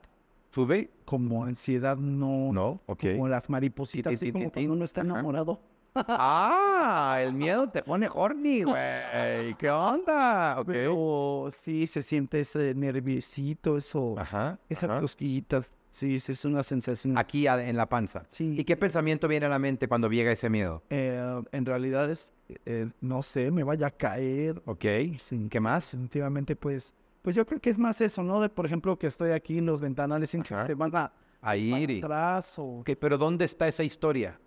¿Sube? 0.52 0.90
como 1.04 1.44
ansiedad, 1.44 1.98
no... 1.98 2.52
No, 2.54 2.82
ok. 2.86 3.04
Como 3.14 3.28
las 3.28 3.50
maripositas, 3.50 4.14
así 4.14 4.32
como 4.32 4.52
cuando 4.52 4.74
uno 4.74 4.86
está 4.86 5.02
enamorado. 5.02 5.60
¡Ah! 5.96 7.20
El 7.22 7.34
miedo 7.34 7.70
te 7.70 7.84
pone 7.84 8.10
horny, 8.12 8.64
güey. 8.64 9.54
¿Qué 9.58 9.70
onda? 9.70 10.60
Ok. 10.60 10.68
Pero 10.68 11.50
sí 11.54 11.88
se 11.88 12.02
siente 12.04 12.40
ese 12.42 12.74
nerviosito, 12.74 13.78
eso, 13.78 14.16
Ajá. 14.18 14.58
esas 14.70 14.90
ajá. 14.90 15.02
cosquillitas. 15.02 15.72
Sí, 15.96 16.20
sí, 16.20 16.34
es 16.34 16.44
una 16.44 16.62
sensación. 16.62 17.18
Aquí 17.18 17.48
en 17.48 17.78
la 17.78 17.88
panza. 17.88 18.26
Sí. 18.28 18.54
¿Y 18.60 18.66
qué 18.66 18.76
pensamiento 18.76 19.30
viene 19.30 19.46
a 19.46 19.50
la 19.50 19.60
mente 19.60 19.88
cuando 19.88 20.10
llega 20.10 20.30
ese 20.30 20.50
miedo? 20.50 20.84
Eh, 20.90 21.42
en 21.54 21.66
realidad 21.66 22.12
es, 22.12 22.34
eh, 22.66 22.90
no 23.00 23.22
sé, 23.22 23.50
me 23.50 23.64
vaya 23.64 23.88
a 23.88 23.92
caer. 23.92 24.62
Ok. 24.66 24.84
Sí, 25.18 25.48
¿Qué 25.50 25.62
más? 25.62 25.94
Definitivamente, 25.94 26.58
pues, 26.58 26.94
Pues 27.22 27.34
yo 27.34 27.46
creo 27.46 27.62
que 27.62 27.70
es 27.70 27.78
más 27.78 28.02
eso, 28.02 28.24
¿no? 28.24 28.42
De, 28.42 28.50
por 28.50 28.66
ejemplo, 28.66 29.00
que 29.00 29.08
estoy 29.08 29.32
aquí 29.32 29.60
en 29.60 29.68
los 29.68 29.80
ventanales 29.80 30.34
y 30.36 30.42
se 30.68 30.74
van 30.74 30.94
a 30.98 31.14
A 31.42 31.56
ir 31.56 31.90
y... 31.90 32.00
atrás 32.00 32.60
o... 32.60 32.82
Ok, 32.82 32.90
pero 33.00 33.18
¿dónde 33.18 33.46
está 33.46 33.66
esa 33.66 33.84
historia? 33.86 34.38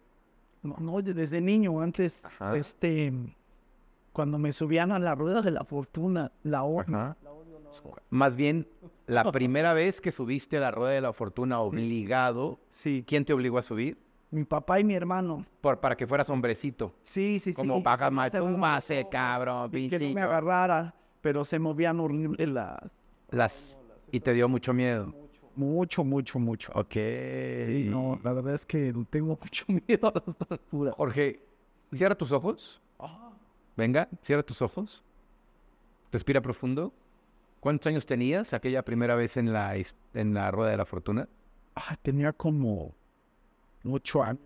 No, 0.63 0.77
no, 0.79 1.01
desde 1.01 1.41
niño, 1.41 1.81
antes, 1.81 2.27
Ajá. 2.27 2.59
este... 2.59 3.11
Cuando 4.13 4.39
me 4.39 4.53
subían 4.53 4.93
a 4.93 4.99
la 4.99 5.15
rueda 5.15 5.41
de 5.41 5.53
la 5.53 5.65
fortuna, 5.65 6.31
la 6.43 6.65
odio. 6.65 6.95
Ajá. 6.95 7.17
Más 8.11 8.37
bien, 8.37 8.67
la 9.09 9.31
primera 9.33 9.73
vez 9.73 10.01
que 10.01 10.13
subiste 10.13 10.59
a 10.59 10.61
la 10.61 10.71
rueda 10.71 10.93
de 10.93 11.01
la 11.01 11.13
fortuna 11.13 11.61
obligado, 11.61 12.61
Sí, 12.69 13.05
¿quién 13.07 13.25
te 13.25 13.33
obligó 13.33 13.59
a 13.59 13.63
subir? 13.63 13.99
mi 14.31 14.45
papá 14.45 14.79
y 14.79 14.85
mi 14.85 14.93
hermano. 14.95 15.47
Por, 15.63 15.81
para 15.81 15.97
que 15.97 16.07
fueras 16.07 16.29
hombrecito. 16.29 16.95
Sí, 17.03 17.39
sí, 17.39 17.53
sí. 17.53 17.57
Como 17.57 17.83
paga 17.83 18.11
más, 18.11 18.31
tú 18.31 18.47
más, 18.47 18.87
cabrón, 19.11 19.71
ojos, 19.71 19.71
Que 19.71 19.77
pinche. 19.79 20.09
no 20.09 20.15
me 20.15 20.21
agarrara, 20.21 20.95
pero 21.23 21.45
se 21.47 21.59
movían 21.59 21.99
horrible 21.99 22.47
las... 22.47 22.79
Las... 23.31 23.81
Y 24.13 24.21
te 24.21 24.35
dio 24.35 24.47
mucho 24.49 24.75
miedo. 24.75 25.15
Mucho, 25.57 26.05
mucho, 26.05 26.39
mucho. 26.39 26.71
Ok. 26.75 26.93
Sí, 26.93 27.87
no, 27.89 28.21
la 28.23 28.33
verdad 28.35 28.55
es 28.55 28.67
que 28.67 28.93
tengo 29.09 29.39
mucho 29.43 29.65
miedo 29.89 30.09
a 30.09 30.23
las 30.25 30.51
alturas. 30.51 30.95
Jorge, 30.97 31.41
cierra 31.95 32.15
tus 32.15 32.31
ojos. 32.31 32.81
Venga, 33.79 34.09
cierra 34.21 34.43
tus 34.43 34.61
ojos. 34.61 35.03
Respira 36.13 36.41
profundo. 36.43 36.93
¿Cuántos 37.61 37.89
años 37.89 38.07
tenías 38.07 38.55
aquella 38.55 38.85
primera 38.85 39.15
vez 39.15 39.37
en 39.37 39.53
la, 39.53 39.75
en 40.15 40.35
la 40.35 40.51
rueda 40.51 40.71
de 40.71 40.77
la 40.77 40.85
fortuna? 40.85 41.29
Ah, 41.75 41.97
tenía 42.01 42.33
como 42.33 42.95
ocho 43.85 44.23
años. 44.23 44.43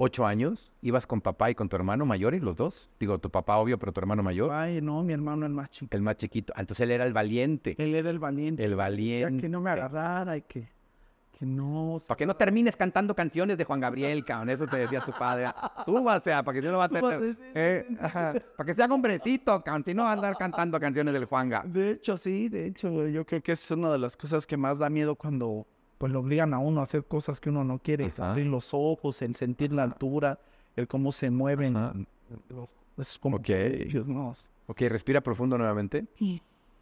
¿Ocho 0.00 0.24
años? 0.24 0.70
¿Ibas 0.80 1.08
con 1.08 1.20
papá 1.20 1.50
y 1.50 1.56
con 1.56 1.68
tu 1.68 1.74
hermano 1.74 2.06
mayores, 2.06 2.40
los 2.40 2.54
dos? 2.54 2.88
Digo, 3.00 3.18
tu 3.18 3.30
papá, 3.30 3.56
obvio, 3.56 3.80
pero 3.80 3.92
tu 3.92 3.98
hermano 3.98 4.22
mayor. 4.22 4.52
Ay, 4.52 4.80
no, 4.80 5.02
mi 5.02 5.12
hermano 5.12 5.44
el 5.44 5.52
más 5.52 5.70
chico. 5.70 5.88
El 5.96 6.02
más 6.02 6.16
chiquito. 6.16 6.52
Ah, 6.54 6.60
Entonces 6.60 6.84
él 6.84 6.92
era 6.92 7.04
el 7.04 7.12
valiente. 7.12 7.74
Él 7.78 7.96
era 7.96 8.08
el 8.10 8.20
valiente. 8.20 8.62
El 8.64 8.70
Ya 8.70 8.76
valiente. 8.76 9.40
que 9.40 9.48
no 9.48 9.60
me 9.60 9.70
agarrara 9.70 10.36
y 10.36 10.42
que, 10.42 10.68
que 11.38 11.46
no... 11.46 11.98
Para 12.06 12.16
que 12.16 12.26
no 12.26 12.34
termines 12.34 12.76
cantando 12.76 13.14
canciones 13.14 13.56
de 13.56 13.64
Juan 13.64 13.80
Gabriel, 13.80 14.24
cabrón. 14.24 14.50
Eso 14.50 14.66
te 14.66 14.76
decía 14.78 15.00
tu 15.00 15.12
padre. 15.12 15.46
Súbase, 15.84 16.32
ah, 16.32 16.42
para 16.42 16.54
que 16.54 16.66
si 16.66 16.70
no 16.70 16.78
vas 16.78 16.90
a 16.90 16.94
tener... 16.94 17.34
sí, 17.34 17.40
Eh. 17.54 17.86
Para 18.56 18.66
que 18.66 18.74
sea 18.74 18.86
hombrecito, 18.86 19.62
cabrón. 19.62 19.84
Si 19.84 19.94
no 19.94 20.02
va 20.02 20.10
a 20.10 20.12
andar 20.14 20.36
cantando 20.36 20.80
canciones 20.80 21.14
del 21.14 21.26
Juanga. 21.26 21.62
De 21.64 21.92
hecho, 21.92 22.16
sí, 22.16 22.48
de 22.48 22.66
hecho, 22.66 23.06
yo 23.06 23.24
creo 23.24 23.42
que 23.42 23.52
es 23.52 23.70
una 23.70 23.92
de 23.92 23.98
las 23.98 24.16
cosas 24.16 24.46
que 24.46 24.56
más 24.56 24.78
da 24.78 24.90
miedo 24.90 25.14
cuando 25.14 25.66
pues 25.98 26.12
lo 26.12 26.20
obligan 26.20 26.54
a 26.54 26.58
uno 26.58 26.80
a 26.80 26.84
hacer 26.84 27.04
cosas 27.04 27.40
que 27.40 27.50
uno 27.50 27.64
no 27.64 27.78
quiere. 27.78 28.06
Ajá. 28.06 28.30
Abrir 28.30 28.46
los 28.46 28.72
ojos, 28.72 29.20
el 29.22 29.34
sentir 29.34 29.72
la 29.72 29.84
altura, 29.84 30.40
el 30.76 30.88
cómo 30.88 31.12
se 31.12 31.30
mueven. 31.30 31.76
Ajá. 31.76 31.94
Es 32.96 33.18
como... 33.18 33.36
Ok. 33.36 33.48
Dios, 33.88 34.08
no. 34.08 34.32
Ok, 34.66 34.82
respira 34.82 35.20
profundo 35.20 35.56
nuevamente. 35.56 36.06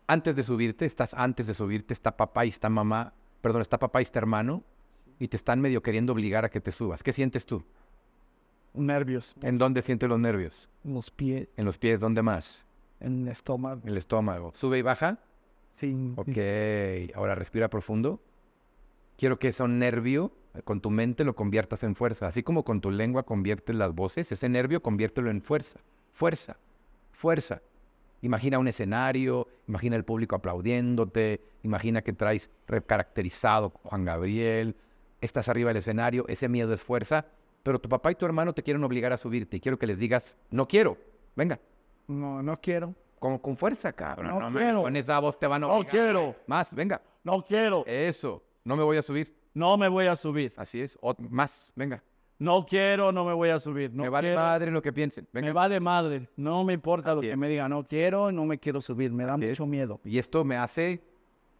Antes 0.06 0.34
de 0.34 0.42
subirte, 0.42 0.86
estás 0.86 1.12
antes 1.14 1.46
de 1.46 1.54
subirte, 1.54 1.92
está 1.92 2.16
papá 2.16 2.46
y 2.46 2.48
está 2.48 2.68
mamá, 2.68 3.12
perdón, 3.40 3.62
está 3.62 3.78
papá 3.78 4.00
y 4.00 4.04
está 4.04 4.18
hermano, 4.18 4.62
y 5.18 5.28
te 5.28 5.36
están 5.36 5.60
medio 5.60 5.82
queriendo 5.82 6.12
obligar 6.12 6.44
a 6.44 6.50
que 6.50 6.60
te 6.60 6.72
subas. 6.72 7.02
¿Qué 7.02 7.12
sientes 7.12 7.46
tú? 7.46 7.62
Nervios. 8.74 9.34
¿En 9.40 9.58
dónde 9.58 9.82
sientes 9.82 10.08
los 10.08 10.18
nervios? 10.18 10.68
En 10.84 10.94
los 10.94 11.10
pies, 11.10 11.48
¿En 11.56 11.64
los 11.64 11.78
pies? 11.78 12.00
¿Dónde 12.00 12.22
más? 12.22 12.66
en 13.00 13.22
el 13.22 13.28
estómago. 13.28 13.80
En 13.82 13.90
el 13.90 13.96
estómago. 13.98 14.52
¿Sube 14.54 14.78
y 14.78 14.82
baja? 14.82 15.18
Sí, 15.72 15.92
sí. 15.92 16.12
Ok, 16.16 17.16
ahora 17.16 17.34
respira 17.34 17.68
profundo. 17.68 18.20
Quiero 19.18 19.38
que 19.38 19.48
ese 19.48 19.66
nervio, 19.68 20.32
con 20.64 20.80
tu 20.80 20.90
mente, 20.90 21.24
lo 21.24 21.34
conviertas 21.34 21.82
en 21.82 21.94
fuerza. 21.94 22.26
Así 22.26 22.42
como 22.42 22.64
con 22.64 22.80
tu 22.80 22.90
lengua 22.90 23.24
conviertes 23.24 23.76
las 23.76 23.94
voces, 23.94 24.32
ese 24.32 24.48
nervio 24.48 24.82
conviértelo 24.82 25.30
en 25.30 25.42
fuerza. 25.42 25.80
Fuerza, 26.12 26.56
fuerza. 27.12 27.60
Imagina 28.22 28.58
un 28.58 28.66
escenario, 28.68 29.46
imagina 29.68 29.94
el 29.96 30.04
público 30.04 30.36
aplaudiéndote, 30.36 31.40
imagina 31.62 32.02
que 32.02 32.12
traes 32.12 32.50
recaracterizado 32.66 33.70
Juan 33.84 34.04
Gabriel, 34.04 34.74
estás 35.20 35.48
arriba 35.48 35.68
del 35.70 35.76
escenario, 35.78 36.24
ese 36.28 36.48
miedo 36.48 36.72
es 36.72 36.82
fuerza, 36.82 37.26
pero 37.62 37.78
tu 37.78 37.88
papá 37.88 38.10
y 38.10 38.14
tu 38.14 38.24
hermano 38.26 38.52
te 38.52 38.62
quieren 38.62 38.82
obligar 38.84 39.12
a 39.12 39.16
subirte 39.16 39.56
y 39.58 39.60
quiero 39.60 39.78
que 39.78 39.86
les 39.86 39.98
digas, 39.98 40.36
no 40.50 40.66
quiero, 40.66 40.96
venga, 41.34 41.58
No, 42.08 42.42
no 42.42 42.60
quiero. 42.60 42.94
con, 43.18 43.38
con 43.38 43.56
fuerza, 43.56 43.92
cabrón. 43.92 44.28
No 44.28 44.40
mames, 44.40 44.62
quiero. 44.62 44.82
Con 44.82 44.96
esa 44.96 45.18
voz 45.18 45.38
te 45.38 45.46
van 45.46 45.64
a 45.64 45.66
No 45.68 45.80
quiero. 45.84 46.34
Más, 46.46 46.72
venga. 46.74 47.00
No 47.24 47.42
quiero. 47.42 47.84
Eso, 47.86 48.42
no 48.64 48.76
me 48.76 48.82
voy 48.84 48.96
a 48.96 49.02
subir. 49.02 49.34
No 49.52 49.76
me 49.76 49.88
voy 49.88 50.06
a 50.06 50.14
subir. 50.14 50.52
Así 50.56 50.80
es. 50.80 50.96
O- 51.00 51.16
más, 51.30 51.72
venga. 51.74 52.02
No 52.38 52.66
quiero, 52.66 53.12
no 53.12 53.24
me 53.24 53.32
voy 53.32 53.48
a 53.48 53.58
subir. 53.58 53.92
No 53.94 54.02
me 54.02 54.08
vale 54.10 54.28
quiero. 54.28 54.40
madre 54.40 54.70
lo 54.70 54.82
que 54.82 54.92
piensen. 54.92 55.26
Venga. 55.32 55.46
Me 55.46 55.52
vale 55.52 55.80
madre. 55.80 56.28
No 56.36 56.64
me 56.64 56.74
importa 56.74 57.14
lo 57.14 57.20
que 57.22 57.30
es. 57.32 57.36
me 57.38 57.48
digan. 57.48 57.70
No 57.70 57.84
quiero, 57.84 58.30
no 58.30 58.44
me 58.44 58.58
quiero 58.58 58.80
subir, 58.80 59.10
me 59.12 59.24
da 59.24 59.34
Así 59.34 59.44
es. 59.44 59.50
mucho 59.50 59.66
miedo. 59.66 60.00
Y 60.04 60.18
esto 60.18 60.44
me 60.44 60.56
hace. 60.56 61.02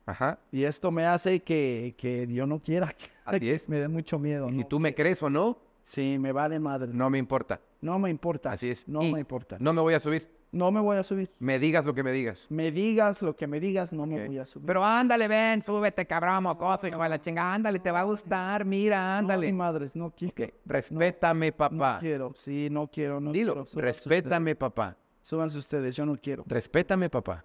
Ajá. 0.04 0.38
Y 0.52 0.64
esto 0.64 0.90
me 0.90 1.04
hace 1.06 1.40
que, 1.40 1.94
que 1.96 2.26
yo 2.28 2.46
no 2.46 2.60
quiera. 2.60 2.88
que- 2.88 3.06
Así 3.24 3.50
es. 3.50 3.68
Me 3.68 3.80
da 3.80 3.88
mucho 3.88 4.18
miedo. 4.18 4.48
Y 4.50 4.54
si 4.56 4.64
tú 4.64 4.78
me 4.78 4.94
crees 4.94 5.22
o 5.22 5.30
no, 5.30 5.58
Sí, 5.82 6.18
me 6.18 6.32
vale 6.32 6.58
madre. 6.58 6.88
No, 6.88 7.04
no 7.04 7.10
me 7.10 7.18
importa. 7.18 7.60
no 7.80 7.96
me 8.00 8.10
importa. 8.10 8.50
Así 8.52 8.68
es. 8.68 8.88
No 8.88 9.02
Y 9.02 9.12
me 9.12 9.20
importa. 9.20 9.56
No 9.60 9.72
me 9.72 9.80
voy 9.80 9.94
a 9.94 10.00
subir. 10.00 10.28
No 10.52 10.70
me 10.70 10.80
voy 10.80 10.96
a 10.96 11.04
subir. 11.04 11.30
Me 11.38 11.59
digas 11.59 11.85
lo 11.85 11.92
que 11.94 12.02
me 12.02 12.12
digas. 12.12 12.46
Me 12.48 12.70
digas 12.70 13.20
lo 13.20 13.37
que 13.37 13.46
me 13.46 13.61
digas, 13.61 13.92
no 13.92 14.06
me 14.06 14.26
voy 14.26 14.38
a 14.38 14.44
subir. 14.44 14.66
Pero 14.66 14.85
ándale, 14.85 15.28
ven, 15.28 15.62
súbete, 15.62 16.06
cabrón, 16.06 16.44
mocoso, 16.44 16.87
hijo 16.87 17.02
de 17.02 17.09
la 17.09 17.20
chingada. 17.20 17.54
Ándale, 17.54 17.78
te 17.78 17.90
va 17.90 18.00
a 18.00 18.04
gustar, 18.04 18.64
mira, 18.64 18.98
No, 19.14 19.18
ándale. 19.18 19.46
ni 19.48 19.52
madres, 19.52 19.94
no 19.96 20.11
quiero. 20.11 20.32
Ok, 20.46 20.54
Respétame, 20.64 21.50
No 21.50 21.56
papá. 21.56 21.98
quiero. 22.00 22.32
Sí, 22.37 22.68
no 22.70 22.87
quiero. 22.87 23.20
No 23.20 23.32
Dilo, 23.32 23.64
quiero. 23.66 23.80
Respétame, 23.82 24.52
ustedes. 24.52 24.56
papá. 24.56 24.96
Súbanse 25.20 25.59
ustedes, 25.59 25.94
yo 25.96 26.06
no 26.06 26.16
quiero. 26.16 26.44
Respétame, 26.46 27.11
papá. 27.11 27.44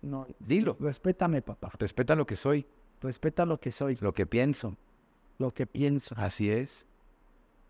No, 0.00 0.26
Dilo. 0.40 0.76
Respétame, 0.80 1.42
papá. 1.42 1.70
Respeta 1.78 2.16
lo 2.16 2.26
que 2.26 2.34
soy, 2.34 2.66
Respeta 3.00 3.44
lo 3.44 3.58
que 3.60 3.70
soy, 3.72 3.96
lo 4.00 4.12
que 4.14 4.26
pienso. 4.26 4.76
lo 5.38 5.52
que 5.52 5.66
pienso. 5.66 6.14
Así 6.18 6.50
es. 6.50 6.86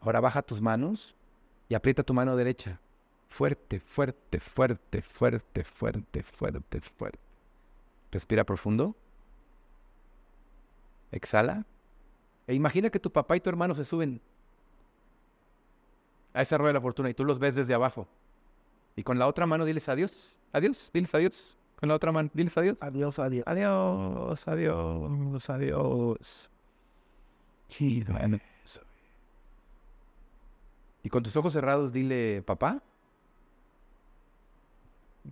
Ahora 0.01 0.21
baja 0.21 0.41
tus 0.43 0.61
manos 0.61 1.15
y 1.69 1.75
aprieta 1.75 2.03
tu 2.03 2.15
mano 2.15 2.37
derecha. 2.37 2.81
Fuerte, 3.33 3.81
fuerte, 3.81 4.41
fuerte, 4.41 5.01
fuerte, 5.01 5.65
fuerte, 5.65 6.23
fuerte, 6.23 6.81
fuerte. 6.83 7.19
Respira 8.11 8.45
profundo. 8.45 8.95
Exhala. 11.11 11.65
E 12.47 12.53
imagina 12.53 12.91
que 12.91 13.01
tu 13.01 13.11
papá 13.11 13.35
y 13.35 13.41
tu 13.41 13.49
hermano 13.49 13.75
se 13.75 13.85
suben 13.85 14.21
a 16.35 16.43
esa 16.43 16.59
rueda 16.59 16.69
de 16.69 16.75
la 16.75 16.83
fortuna 16.83 17.09
y 17.09 17.15
tú 17.15 17.25
los 17.25 17.39
ves 17.39 17.55
desde 17.55 17.73
abajo. 17.73 18.07
Y 18.97 19.03
con 19.03 19.19
la 19.19 19.27
otra 19.27 19.47
mano 19.47 19.65
diles 19.65 19.89
adiós. 19.89 20.39
Adiós, 20.53 20.91
diles 20.93 21.15
adiós. 21.15 21.57
Con 21.81 21.89
la 21.89 21.95
otra 21.95 22.13
mano, 22.13 22.29
diles 22.35 22.55
adiós. 22.59 22.77
Adiós, 22.83 23.19
adiós. 23.19 23.45
Adiós, 23.47 24.47
adiós, 24.47 25.49
adiós. 25.49 26.51
Y 31.03 31.09
con 31.09 31.23
tus 31.23 31.35
ojos 31.35 31.55
cerrados 31.55 31.95
dile, 31.95 32.43
papá. 32.43 32.83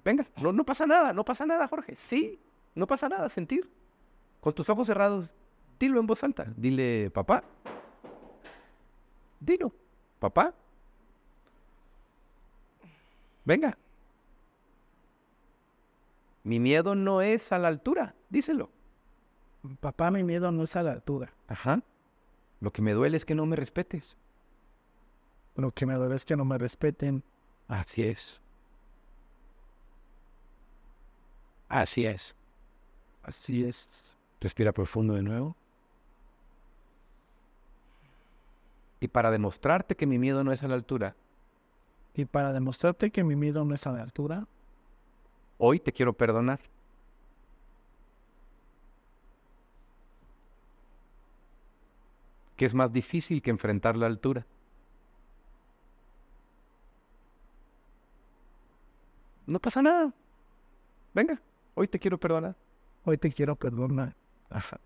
Venga, 0.04 0.26
no, 0.36 0.52
no 0.52 0.64
pasa 0.64 0.86
nada, 0.86 1.12
no 1.12 1.24
pasa 1.24 1.46
nada, 1.46 1.66
Jorge. 1.68 1.96
Sí, 1.96 2.38
no 2.74 2.86
pasa 2.86 3.08
nada, 3.08 3.28
sentir. 3.28 3.68
Con 4.40 4.54
tus 4.54 4.68
ojos 4.70 4.86
cerrados, 4.86 5.34
dilo 5.78 6.00
en 6.00 6.06
voz 6.06 6.22
alta. 6.24 6.46
Dile, 6.56 7.10
papá. 7.10 7.44
Dilo, 9.40 9.72
papá. 10.18 10.54
Venga. 13.44 13.76
Mi 16.44 16.58
miedo 16.58 16.94
no 16.94 17.20
es 17.20 17.52
a 17.52 17.58
la 17.58 17.68
altura, 17.68 18.14
díselo. 18.28 18.70
Papá, 19.80 20.10
mi 20.10 20.24
miedo 20.24 20.50
no 20.52 20.62
es 20.62 20.76
a 20.76 20.82
la 20.82 20.92
altura. 20.92 21.32
Ajá. 21.48 21.82
Lo 22.60 22.72
que 22.72 22.82
me 22.82 22.92
duele 22.92 23.16
es 23.16 23.24
que 23.24 23.34
no 23.34 23.44
me 23.46 23.56
respetes. 23.56 24.16
Lo 25.56 25.72
que 25.72 25.84
me 25.84 25.94
duele 25.94 26.14
es 26.14 26.24
que 26.24 26.36
no 26.36 26.44
me 26.44 26.58
respeten. 26.58 27.22
Así 27.68 28.02
es. 28.02 28.40
Así 31.70 32.04
es. 32.04 32.34
Así 33.22 33.64
es. 33.64 34.16
Respira 34.40 34.72
profundo 34.72 35.14
de 35.14 35.22
nuevo. 35.22 35.56
Y 39.00 39.08
para 39.08 39.30
demostrarte 39.30 39.96
que 39.96 40.06
mi 40.06 40.18
miedo 40.18 40.44
no 40.44 40.52
es 40.52 40.62
a 40.62 40.68
la 40.68 40.74
altura, 40.74 41.16
Y 42.14 42.24
para 42.26 42.52
demostrarte 42.52 43.10
que 43.10 43.24
mi 43.24 43.36
miedo 43.36 43.64
no 43.64 43.74
es 43.74 43.86
a 43.86 43.92
la 43.92 44.02
altura, 44.02 44.46
hoy 45.58 45.80
te 45.80 45.92
quiero 45.92 46.12
perdonar. 46.12 46.60
¿Qué 52.56 52.64
es 52.66 52.74
más 52.74 52.92
difícil 52.92 53.42
que 53.42 53.50
enfrentar 53.50 53.96
la 53.96 54.06
altura? 54.06 54.46
No 59.46 59.58
pasa 59.60 59.82
nada. 59.82 60.12
Venga, 61.14 61.40
Hoy 61.74 61.88
te 61.88 61.98
quiero 61.98 62.18
perdonar. 62.18 62.56
Hoy 63.04 63.16
te 63.18 63.32
quiero 63.32 63.56
perdonar. 63.56 64.14
Ajá. 64.50 64.80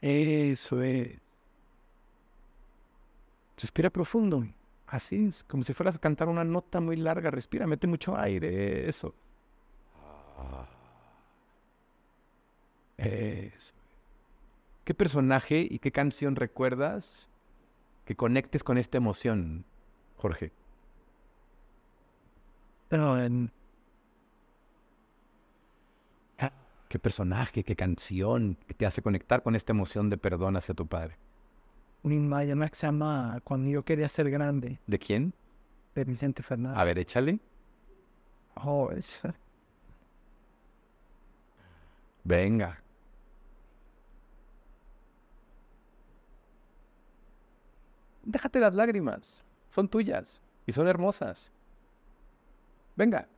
Eso 0.00 0.82
es. 0.82 1.20
Respira 3.56 3.90
profundo. 3.90 4.46
Así 4.86 5.26
es, 5.26 5.44
como 5.44 5.62
si 5.62 5.74
fueras 5.74 5.96
a 5.96 5.98
cantar 5.98 6.28
una 6.28 6.44
nota 6.44 6.80
muy 6.80 6.96
larga. 6.96 7.30
Respira, 7.30 7.66
mete 7.66 7.86
mucho 7.86 8.16
aire. 8.16 8.88
Eso. 8.88 9.14
Eso. 12.96 13.74
¿Qué 14.84 14.94
personaje 14.94 15.66
y 15.68 15.78
qué 15.80 15.92
canción 15.92 16.36
recuerdas 16.36 17.28
que 18.06 18.16
conectes 18.16 18.64
con 18.64 18.78
esta 18.78 18.96
emoción, 18.96 19.66
Jorge? 20.16 20.52
En 22.90 23.50
¿Qué 26.88 26.98
personaje, 26.98 27.64
qué 27.64 27.76
canción 27.76 28.56
que 28.66 28.72
te 28.72 28.86
hace 28.86 29.02
conectar 29.02 29.42
con 29.42 29.54
esta 29.54 29.72
emoción 29.72 30.08
de 30.08 30.16
perdón 30.16 30.56
hacia 30.56 30.74
tu 30.74 30.86
padre? 30.86 31.18
un 32.02 32.26
Mayan 32.28 32.66
que 32.66 32.74
se 32.74 32.86
llama 32.86 33.40
Cuando 33.44 33.68
yo 33.68 33.84
quería 33.84 34.08
ser 34.08 34.30
grande, 34.30 34.78
¿De 34.86 34.98
quién? 34.98 35.34
de 35.94 36.04
Vicente 36.04 36.42
Fernández. 36.42 36.78
A 36.78 36.84
ver, 36.84 36.98
échale. 36.98 37.40
Oh, 38.54 38.90
es- 38.90 39.20
Venga. 42.24 42.82
Déjate 48.24 48.60
las 48.60 48.74
lágrimas. 48.74 49.44
Son 49.74 49.88
tuyas 49.88 50.40
y 50.66 50.72
son 50.72 50.88
hermosas. 50.88 51.52
Venga. 52.98 53.28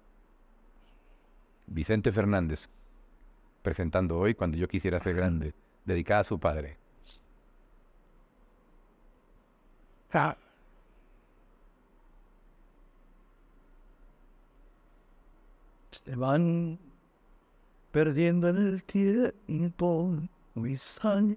Vicente 1.66 2.10
Fernández, 2.12 2.70
presentando 3.62 4.18
hoy 4.18 4.34
Cuando 4.34 4.56
yo 4.56 4.66
quisiera 4.66 4.98
ser 4.98 5.14
grande, 5.14 5.52
dedicada 5.84 6.20
a 6.20 6.24
su 6.24 6.40
padre. 6.40 6.78
Ah. 10.12 10.34
Se 15.90 16.16
van 16.16 16.78
perdiendo 17.92 18.48
en 18.48 18.56
el 18.56 18.82
tiempo 18.82 20.16
mis 20.54 21.04
años. 21.04 21.36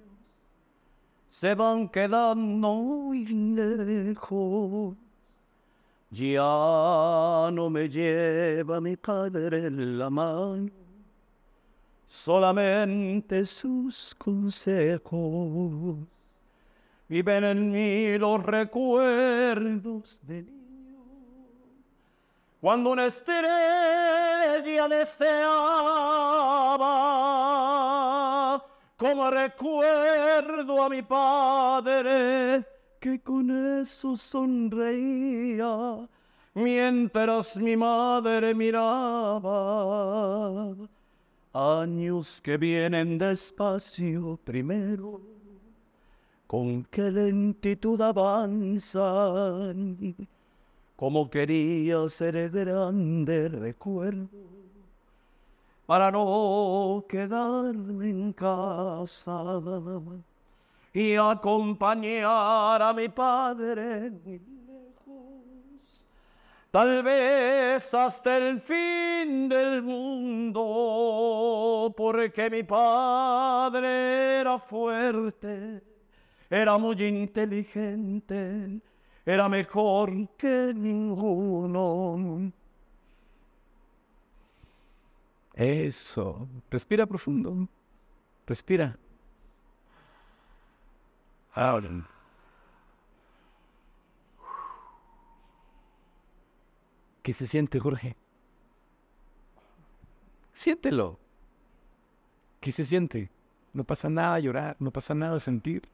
Se 1.30 1.54
van 1.56 1.90
quedando 1.90 2.74
muy 2.74 3.26
lejos. 3.26 4.96
Ya 6.14 7.50
no 7.52 7.72
me 7.72 7.90
lleva 7.90 8.80
mi 8.80 8.96
padre 8.96 9.66
en 9.66 9.98
la 9.98 10.12
mano. 10.12 10.70
Solamente 12.08 13.44
sus 13.46 14.14
consejos. 14.14 15.98
Viven 17.10 17.44
en 17.46 17.72
mí 17.72 18.16
los 18.20 18.44
recuerdos 18.44 20.20
de 20.22 20.44
niño. 20.44 21.02
Cuando 22.62 22.92
una 22.92 23.08
estrella 23.08 24.88
deseaba, 24.88 25.44
como 28.98 29.32
recuerdo 29.32 30.84
a 30.84 30.90
mi 30.90 31.02
padre, 31.02 32.64
que 33.04 33.20
con 33.20 33.52
eso 33.82 34.16
sonreía, 34.16 36.08
mientras 36.54 37.58
mi 37.58 37.76
madre 37.76 38.56
miraba. 38.56 39.44
Años 41.52 42.40
que 42.40 42.56
vienen 42.56 43.18
despacio 43.18 44.40
primero 44.46 45.20
con 46.48 46.86
qué 46.86 47.12
lentitud 47.12 48.00
avanzan, 48.00 48.96
como 50.96 51.30
quería 51.30 52.08
ser 52.08 52.50
grande 52.52 53.50
recuerdo, 53.50 54.30
para 55.86 56.10
no 56.10 57.04
quedarme 57.10 58.12
en 58.12 58.32
casa 58.32 59.60
y 60.94 61.16
acompañar 61.16 62.82
a 62.82 62.94
mi 62.94 63.10
padre 63.10 64.12
lejos, 64.12 66.08
tal 66.72 67.04
vez 67.04 67.94
hasta 67.94 68.38
el 68.38 68.62
fin 68.62 69.50
del 69.50 69.82
mundo, 69.82 70.62
porque 71.98 72.50
mi 72.50 72.64
padre 72.64 74.40
era 74.40 74.60
fuerte 74.60 75.94
era 76.54 76.78
muy 76.78 77.02
inteligente, 77.04 78.80
era 79.26 79.50
mejor 79.50 80.30
que 80.38 80.72
ninguno. 80.76 82.52
Eso. 85.56 86.48
Respira 86.70 87.08
profundo. 87.08 87.68
Respira. 88.46 88.96
Ahora. 91.54 91.90
¿Qué 97.22 97.34
se 97.34 97.48
siente, 97.48 97.80
Jorge? 97.80 98.16
Siéntelo. 100.52 101.20
¿Qué 102.60 102.72
se 102.72 102.86
siente? 102.86 103.30
No 103.74 103.84
pasa 103.84 104.10
nada 104.10 104.40
llorar, 104.40 104.76
no 104.80 104.92
pasa 104.92 105.14
nada 105.16 105.40
sentir. 105.40 105.90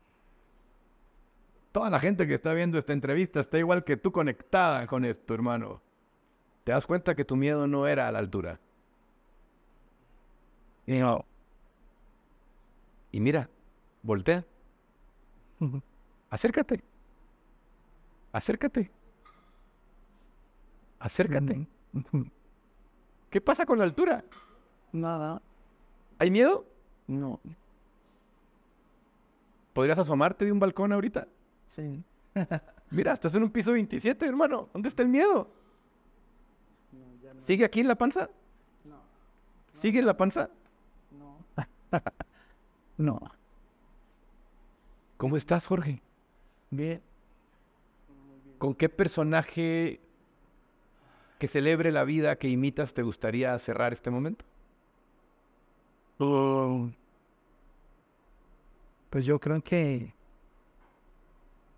Toda 1.71 1.89
la 1.89 1.99
gente 1.99 2.27
que 2.27 2.35
está 2.35 2.53
viendo 2.53 2.77
esta 2.77 2.93
entrevista 2.93 3.39
está 3.41 3.59
igual 3.59 3.83
que 3.83 3.97
tú 3.97 4.11
conectada 4.11 4.87
con 4.87 5.05
esto, 5.05 5.33
hermano. 5.33 5.81
Te 6.63 6.71
das 6.71 6.85
cuenta 6.85 7.15
que 7.15 7.25
tu 7.25 7.35
miedo 7.35 7.67
no 7.67 7.87
era 7.87 8.07
a 8.07 8.11
la 8.11 8.19
altura. 8.19 8.59
Y 10.87 10.97
no, 10.97 11.25
Y 13.11 13.19
mira, 13.19 13.49
voltea. 14.03 14.45
Acércate. 16.29 16.83
Acércate. 18.31 18.91
Acércate. 20.99 21.67
¿Qué 23.29 23.41
pasa 23.41 23.65
con 23.65 23.77
la 23.77 23.83
altura? 23.85 24.23
nada, 24.91 25.41
¿Hay 26.17 26.31
miedo? 26.31 26.65
no, 27.07 27.39
¿Podrías 29.73 29.99
asomarte 29.99 30.45
de 30.45 30.51
un 30.51 30.59
balcón 30.59 30.91
ahorita? 30.91 31.27
sí. 31.67 32.03
Mira, 32.91 33.13
estás 33.13 33.35
en 33.35 33.43
un 33.43 33.51
piso 33.51 33.71
27, 33.71 34.25
hermano. 34.25 34.67
¿Dónde 34.73 34.89
está 34.89 35.03
el 35.03 35.09
miedo? 35.09 35.47
¿Sigue 37.45 37.63
aquí 37.63 37.81
en 37.81 37.87
la 37.87 37.95
panza? 37.95 38.29
¿Sigue 39.73 39.99
en 39.99 40.07
la 40.07 40.17
panza? 40.17 40.49
No, 42.97 43.19
¿Cómo 45.19 45.35
estás, 45.35 45.67
Jorge? 45.67 46.01
bien, 46.71 47.01
¿Con 48.57 48.73
qué 48.73 48.87
personaje 48.87 49.99
que 51.37 51.47
celebre 51.49 51.91
la 51.91 52.05
vida 52.05 52.37
que 52.37 52.47
imitas 52.47 52.93
te 52.93 53.03
gustaría 53.03 53.59
cerrar 53.59 53.91
este 53.91 54.09
momento? 54.11 54.45
Oh. 56.19 56.89
Pues 59.09 59.25
yo 59.25 59.41
creo 59.41 59.61
que, 59.61 60.13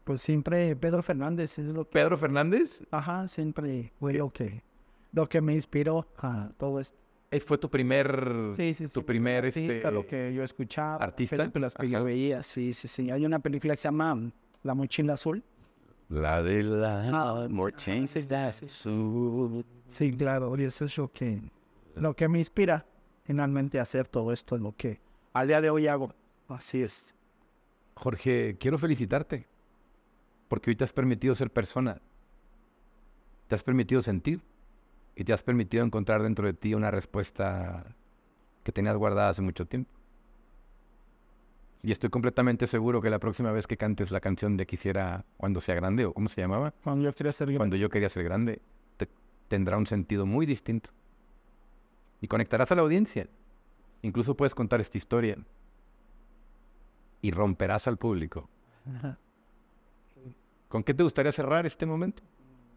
pues 0.03 0.21
siempre 0.21 0.75
Pedro 0.75 1.01
Fernández 1.01 1.57
es 1.57 1.65
lo 1.65 1.85
que, 1.85 1.93
¿Pedro 1.93 2.19
Fernández? 2.19 2.83
ajá, 2.91 3.27
siempre 3.27 3.91
fue 3.99 4.13
lo 4.13 4.29
que, 4.29 4.61
lo 5.13 5.27
que 5.27 5.41
me 5.41 5.55
inspiró 5.55 6.05
a 6.19 6.51
todo 6.59 6.79
esto. 6.79 7.00
Eh, 7.31 7.39
¿Fue 7.39 7.57
tu 7.57 7.69
primer, 7.69 8.49
Sí, 8.57 8.73
sí, 8.73 8.87
sí. 8.87 8.93
tu 8.93 9.05
primer 9.05 9.45
artista, 9.45 9.73
este, 9.73 9.91
lo 9.91 10.05
que 10.05 10.33
yo 10.33 10.43
escuchaba, 10.43 10.97
artista? 10.97 11.37
películas 11.37 11.75
que 11.75 11.89
yo 11.89 11.97
Ajá. 11.97 12.03
veía, 12.05 12.43
sí, 12.43 12.73
sí, 12.73 12.89
sí. 12.89 13.09
Hay 13.09 13.25
una 13.25 13.39
película 13.39 13.73
que 13.73 13.81
se 13.81 13.87
llama 13.87 14.31
La 14.63 14.75
Mochila 14.75 15.13
Azul. 15.13 15.41
La 16.09 16.43
de 16.43 16.61
la 16.63 17.47
more 17.49 17.73
chances 17.73 18.27
Sí, 19.87 20.11
claro, 20.17 20.57
y 20.59 20.63
eso 20.63 20.83
es 20.85 20.97
lo 20.97 21.09
que, 21.09 21.41
lo 21.95 22.13
que 22.15 22.27
me 22.27 22.37
inspira 22.39 22.85
finalmente 23.23 23.79
a 23.79 23.83
hacer 23.83 24.09
todo 24.09 24.33
esto, 24.33 24.57
lo 24.57 24.75
que 24.75 24.99
al 25.31 25.47
día 25.47 25.61
de 25.61 25.69
hoy 25.69 25.87
hago. 25.87 26.13
Así 26.49 26.81
es. 26.83 27.15
Jorge, 27.95 28.57
quiero 28.59 28.77
felicitarte. 28.77 29.47
Porque 30.49 30.71
hoy 30.71 30.75
te 30.75 30.83
has 30.83 30.91
permitido 30.91 31.33
ser 31.33 31.49
persona. 31.49 32.01
Te 33.47 33.55
has 33.55 33.63
permitido 33.63 34.01
sentir. 34.01 34.41
Y 35.15 35.23
te 35.23 35.33
has 35.33 35.43
permitido 35.43 35.83
encontrar 35.83 36.23
dentro 36.23 36.45
de 36.47 36.53
ti 36.53 36.73
una 36.73 36.89
respuesta 36.91 37.95
que 38.63 38.71
tenías 38.71 38.95
guardada 38.95 39.29
hace 39.29 39.41
mucho 39.41 39.65
tiempo. 39.65 39.91
Y 41.83 41.91
estoy 41.91 42.09
completamente 42.09 42.67
seguro 42.67 43.01
que 43.01 43.09
la 43.09 43.19
próxima 43.19 43.51
vez 43.51 43.65
que 43.65 43.75
cantes 43.75 44.11
la 44.11 44.19
canción 44.19 44.55
de 44.55 44.67
Quisiera 44.67 45.25
cuando 45.37 45.59
sea 45.61 45.73
grande, 45.75 46.05
o 46.05 46.13
cómo 46.13 46.29
se 46.29 46.39
llamaba, 46.41 46.73
Cuando 46.83 47.03
yo 47.05 47.13
quería 47.13 47.31
ser 47.33 47.47
grande. 47.47 47.57
cuando 47.57 47.75
yo 47.75 47.89
quería 47.89 48.07
ser 48.09 48.23
grande, 48.23 48.61
te- 48.97 49.09
tendrá 49.47 49.77
un 49.77 49.87
sentido 49.87 50.25
muy 50.27 50.45
distinto. 50.45 50.91
Y 52.21 52.27
conectarás 52.27 52.71
a 52.71 52.75
la 52.75 52.83
audiencia. 52.83 53.27
Incluso 54.03 54.35
puedes 54.37 54.53
contar 54.53 54.79
esta 54.79 54.97
historia. 54.97 55.37
Y 57.23 57.31
romperás 57.31 57.87
al 57.87 57.97
público. 57.97 58.47
Ajá. 58.95 59.17
¿Con 60.69 60.83
qué 60.83 60.93
te 60.93 61.03
gustaría 61.03 61.31
cerrar 61.31 61.65
este 61.65 61.85
momento? 61.87 62.21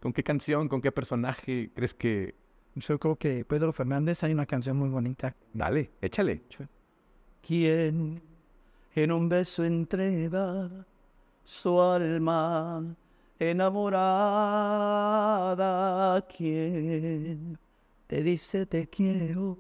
¿Con 0.05 0.13
qué 0.13 0.23
canción, 0.23 0.69
con 0.69 0.83
qué 0.83 0.93
personaje 0.93 1.71
crees 1.75 1.95
que... 1.95 2.35
Yo 2.75 3.01
creo 3.01 3.17
que 3.17 3.43
Pedro 3.47 3.73
Fernández 3.73 4.23
hay 4.23 4.35
una 4.35 4.45
canción 4.45 4.77
muy 4.77 4.91
bonita. 4.91 5.35
Dale, 5.55 5.93
échale. 6.03 6.43
¿Quién 7.41 8.21
en 8.95 9.13
un 9.13 9.31
beso 9.31 9.65
entrega 9.65 10.69
su 11.43 11.81
alma 11.81 12.85
enamorada? 13.39 13.97
¿Quién 16.37 17.59
te 18.07 18.23
dice 18.23 18.67
te 18.67 18.87
quiero 18.89 19.57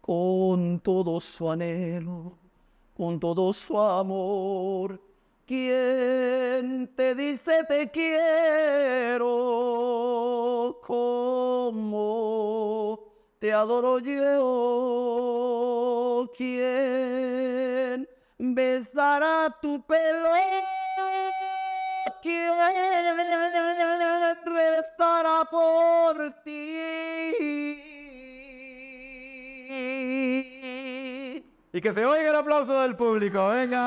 con 0.00 0.78
todo 0.78 1.18
su 1.18 1.50
anhelo, 1.50 2.38
con 2.96 3.18
todo 3.18 3.52
su 3.52 3.76
amor? 3.76 5.07
¿Quién 5.48 6.92
te 6.94 7.14
dice 7.14 7.64
te 7.64 7.90
quiero 7.90 9.24
como 10.86 13.00
te 13.38 13.54
adoro 13.54 13.98
yo? 13.98 14.18
¿Quién 16.36 18.06
besará 18.36 19.56
tu 19.62 19.82
pelo? 19.86 20.28
¿Quién 22.20 22.52
rezará 24.44 25.46
por 25.50 26.42
ti? 26.44 27.87
Y 31.72 31.80
que 31.80 31.92
se 31.92 32.04
oiga 32.04 32.30
el 32.30 32.36
aplauso 32.36 32.80
del 32.80 32.96
público. 32.96 33.48
Venga. 33.48 33.78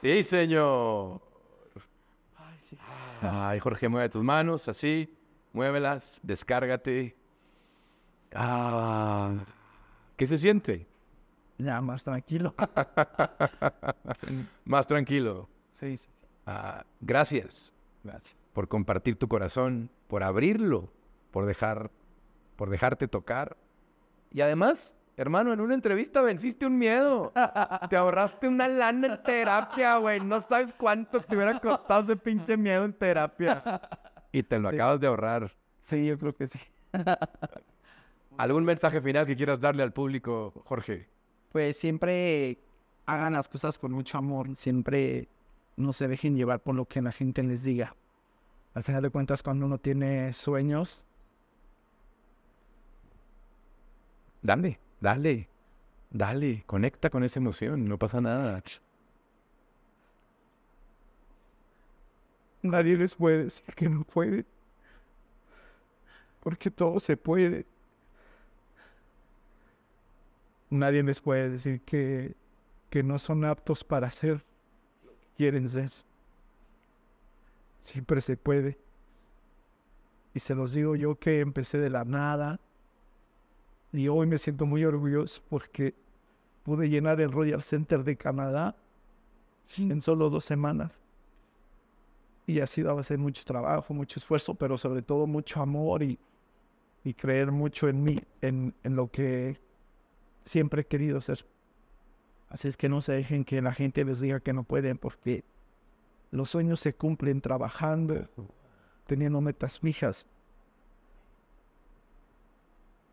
Sí, 0.00 0.22
señor. 0.24 1.20
Ay, 2.36 2.56
sí. 2.60 2.78
Ay, 3.22 3.58
Jorge, 3.60 3.88
mueve 3.88 4.08
tus 4.08 4.22
manos 4.22 4.68
así. 4.68 5.14
Muévelas, 5.52 6.20
descárgate. 6.22 7.16
Ah, 8.34 9.34
¿Qué 10.16 10.26
se 10.26 10.38
siente? 10.38 10.86
Ya, 11.58 11.80
más 11.80 12.04
tranquilo. 12.04 12.54
Más 14.64 14.86
tranquilo. 14.86 15.48
Sí, 15.72 15.96
sí, 15.96 16.04
sí. 16.04 16.10
Ah, 16.46 16.84
gracias 17.00 17.72
Gracias. 18.04 18.36
por 18.52 18.68
compartir 18.68 19.18
tu 19.18 19.26
corazón, 19.28 19.90
por 20.06 20.22
abrirlo, 20.22 20.88
por 21.32 21.46
dejar, 21.46 21.90
por 22.58 22.70
dejarte 22.70 23.06
tocar. 23.06 23.56
Y 24.32 24.40
además, 24.40 24.96
hermano, 25.16 25.52
en 25.52 25.60
una 25.60 25.74
entrevista 25.74 26.20
venciste 26.22 26.66
un 26.66 26.76
miedo. 26.76 27.32
Te 27.88 27.96
ahorraste 27.96 28.48
una 28.48 28.66
lana 28.66 29.06
en 29.06 29.22
terapia, 29.22 29.96
güey. 29.98 30.18
No 30.18 30.40
sabes 30.40 30.74
cuánto 30.76 31.20
te 31.20 31.36
hubiera 31.36 31.60
costado 31.60 32.02
ese 32.02 32.16
pinche 32.16 32.56
miedo 32.56 32.84
en 32.84 32.92
terapia. 32.92 33.80
Y 34.32 34.42
te 34.42 34.58
lo 34.58 34.70
acabas 34.70 34.98
de 34.98 35.06
ahorrar. 35.06 35.52
Sí, 35.78 36.04
yo 36.04 36.18
creo 36.18 36.34
que 36.34 36.48
sí. 36.48 36.58
¿Algún 38.36 38.64
mensaje 38.64 39.00
final 39.00 39.24
que 39.24 39.36
quieras 39.36 39.60
darle 39.60 39.84
al 39.84 39.92
público, 39.92 40.52
Jorge? 40.64 41.08
Pues 41.52 41.76
siempre 41.76 42.58
hagan 43.06 43.34
las 43.34 43.48
cosas 43.48 43.78
con 43.78 43.92
mucho 43.92 44.18
amor, 44.18 44.54
siempre 44.56 45.28
no 45.76 45.92
se 45.92 46.08
dejen 46.08 46.36
llevar 46.36 46.60
por 46.60 46.74
lo 46.74 46.86
que 46.86 47.00
la 47.00 47.12
gente 47.12 47.42
les 47.44 47.62
diga. 47.62 47.94
Al 48.74 48.82
final 48.82 49.02
de 49.02 49.10
cuentas, 49.10 49.42
cuando 49.44 49.64
uno 49.64 49.78
tiene 49.78 50.32
sueños, 50.32 51.06
Dale, 54.42 54.78
dale, 55.00 55.48
dale. 56.10 56.64
Conecta 56.66 57.10
con 57.10 57.24
esa 57.24 57.40
emoción, 57.40 57.88
no 57.88 57.98
pasa 57.98 58.20
nada. 58.20 58.62
nadie 62.62 62.96
les 62.96 63.14
puede 63.14 63.44
decir 63.44 63.74
que 63.74 63.88
no 63.88 64.04
puede. 64.04 64.44
Porque 66.40 66.70
todo 66.70 67.00
se 67.00 67.16
puede. 67.16 67.66
Nadie 70.70 71.02
les 71.02 71.20
puede 71.20 71.50
decir 71.50 71.80
que, 71.82 72.36
que 72.90 73.02
no 73.02 73.18
son 73.18 73.44
aptos 73.44 73.84
para 73.84 74.10
ser 74.10 74.44
lo 75.04 75.10
que 75.12 75.26
quieren 75.36 75.68
ser. 75.68 75.90
Siempre 77.80 78.20
se 78.20 78.36
puede. 78.36 78.78
Y 80.34 80.40
se 80.40 80.54
los 80.54 80.72
digo 80.72 80.94
yo 80.94 81.18
que 81.18 81.40
empecé 81.40 81.78
de 81.78 81.90
la 81.90 82.04
nada. 82.04 82.60
Y 83.92 84.08
hoy 84.08 84.26
me 84.26 84.38
siento 84.38 84.66
muy 84.66 84.84
orgulloso 84.84 85.42
porque 85.48 85.94
pude 86.62 86.88
llenar 86.88 87.20
el 87.20 87.32
Royal 87.32 87.62
Center 87.62 88.04
de 88.04 88.16
Canadá 88.16 88.76
en 89.76 90.00
solo 90.00 90.30
dos 90.30 90.44
semanas. 90.44 90.92
Y 92.46 92.60
ha 92.60 92.66
sido 92.66 92.98
a 92.98 93.02
de 93.02 93.18
mucho 93.18 93.44
trabajo, 93.44 93.92
mucho 93.92 94.18
esfuerzo, 94.18 94.54
pero 94.54 94.78
sobre 94.78 95.02
todo 95.02 95.26
mucho 95.26 95.60
amor 95.60 96.02
y, 96.02 96.18
y 97.04 97.14
creer 97.14 97.52
mucho 97.52 97.88
en 97.88 98.02
mí, 98.02 98.18
en, 98.40 98.74
en 98.82 98.96
lo 98.96 99.10
que 99.10 99.58
siempre 100.44 100.82
he 100.82 100.86
querido 100.86 101.20
ser. 101.20 101.44
Así 102.48 102.68
es 102.68 102.76
que 102.76 102.88
no 102.88 103.00
se 103.00 103.12
dejen 103.12 103.44
que 103.44 103.60
la 103.60 103.72
gente 103.72 104.04
les 104.04 104.20
diga 104.20 104.40
que 104.40 104.54
no 104.54 104.62
pueden, 104.62 104.96
porque 104.96 105.44
los 106.30 106.50
sueños 106.50 106.80
se 106.80 106.94
cumplen 106.94 107.40
trabajando, 107.40 108.28
teniendo 109.06 109.40
metas 109.40 109.80
fijas. 109.80 110.26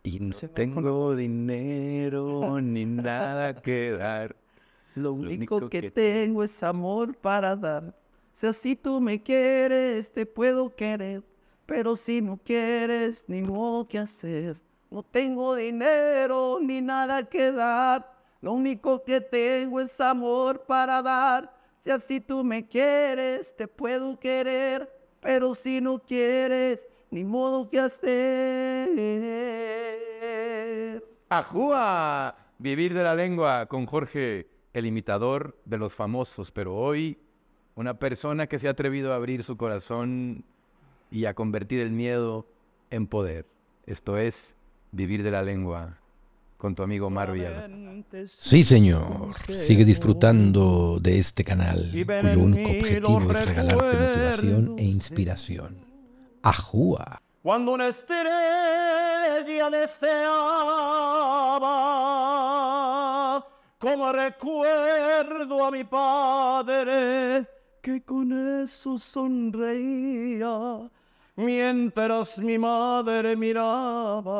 Y 0.06 0.20
no 0.20 0.34
Se 0.34 0.48
tengo 0.48 1.15
dinero 1.15 2.62
ni 2.62 2.86
nada 2.86 3.60
que 3.60 3.94
dar. 3.94 4.36
Lo 4.94 5.13
único 5.13 5.56
único 5.56 5.68
que 5.68 5.82
que 5.82 5.89
tengo 5.89 6.44
es 6.44 6.62
amor 6.62 7.18
para 7.18 7.56
dar. 7.56 7.98
Si 8.32 8.46
así 8.46 8.76
tú 8.76 9.02
me 9.02 9.24
quieres, 9.24 10.12
te 10.12 10.28
puedo 10.28 10.76
querer. 10.76 11.24
Pero 11.65 11.96
si 11.96 12.22
no 12.22 12.38
quieres, 12.38 13.26
ni 13.28 13.41
modo 13.41 13.88
que 13.88 13.98
hacer. 13.98 14.62
No 14.91 15.02
tengo 15.02 15.56
dinero 15.56 16.60
ni 16.62 16.82
nada 16.82 17.28
que 17.28 17.52
dar. 17.52 18.13
Lo 18.41 18.54
único 18.54 19.04
que 19.04 19.22
tengo 19.22 19.82
es 19.82 20.00
amor 20.00 20.65
para 20.68 21.02
dar. 21.02 21.52
Si 21.80 21.89
así 21.89 22.22
tú 22.22 22.44
me 22.44 22.68
quieres, 22.68 23.56
te 23.56 23.68
puedo 23.68 24.20
querer. 24.20 24.88
Pero 25.20 25.56
si 25.56 25.82
no 25.82 25.98
quieres, 25.98 26.86
ni 27.10 27.24
modo 27.24 27.68
que 27.68 27.80
hacer. 27.80 29.85
¡Ajúa! 31.30 32.36
Vivir 32.58 32.94
de 32.94 33.04
la 33.04 33.16
lengua 33.16 33.66
con 33.66 33.86
Jorge, 33.86 34.48
el 34.74 34.86
imitador 34.86 35.60
de 35.66 35.78
los 35.78 35.94
famosos, 35.94 36.52
pero 36.52 36.76
hoy 36.76 37.18
una 37.76 38.00
persona 38.00 38.48
que 38.48 38.60
se 38.60 38.68
ha 38.68 38.72
atrevido 38.72 39.12
a 39.12 39.18
abrir 39.18 39.44
su 39.44 39.58
corazón 39.58 40.46
y 41.12 41.26
a 41.26 41.34
convertir 41.34 41.82
el 41.82 41.92
miedo 41.92 42.48
en 42.90 43.08
poder. 43.08 43.46
Esto 43.86 44.18
es 44.18 44.56
Vivir 44.92 45.24
de 45.24 45.32
la 45.32 45.44
lengua 45.44 46.00
con 46.58 46.74
tu 46.74 46.84
amigo 46.84 47.08
Omar 47.08 47.34
Villalobos. 47.34 48.32
Sí, 48.32 48.64
señor. 48.64 49.36
Sigue 49.50 49.84
disfrutando 49.84 51.00
de 51.02 51.20
este 51.20 51.44
canal, 51.44 51.90
cuyo 51.92 52.40
único 52.40 52.72
objetivo 52.72 53.32
es 53.32 53.46
regalarte 53.46 53.98
motivación 53.98 54.76
e 54.80 54.84
inspiración. 54.84 55.86
Ajúa. 56.42 57.22
Cuando 57.44 57.74
una 57.74 57.90
estrella 57.90 58.85
deseaba, 59.70 60.36
como 63.80 64.12
recuerdo 64.12 65.65
a 65.65 65.72
mi 65.72 65.84
padre, 65.84 67.48
que 67.82 68.04
con 68.04 68.62
eso 68.63 68.98
sonreía, 68.98 70.90
mientras 71.36 72.40
mi 72.40 72.58
madre 72.58 73.36
miraba. 73.36 74.34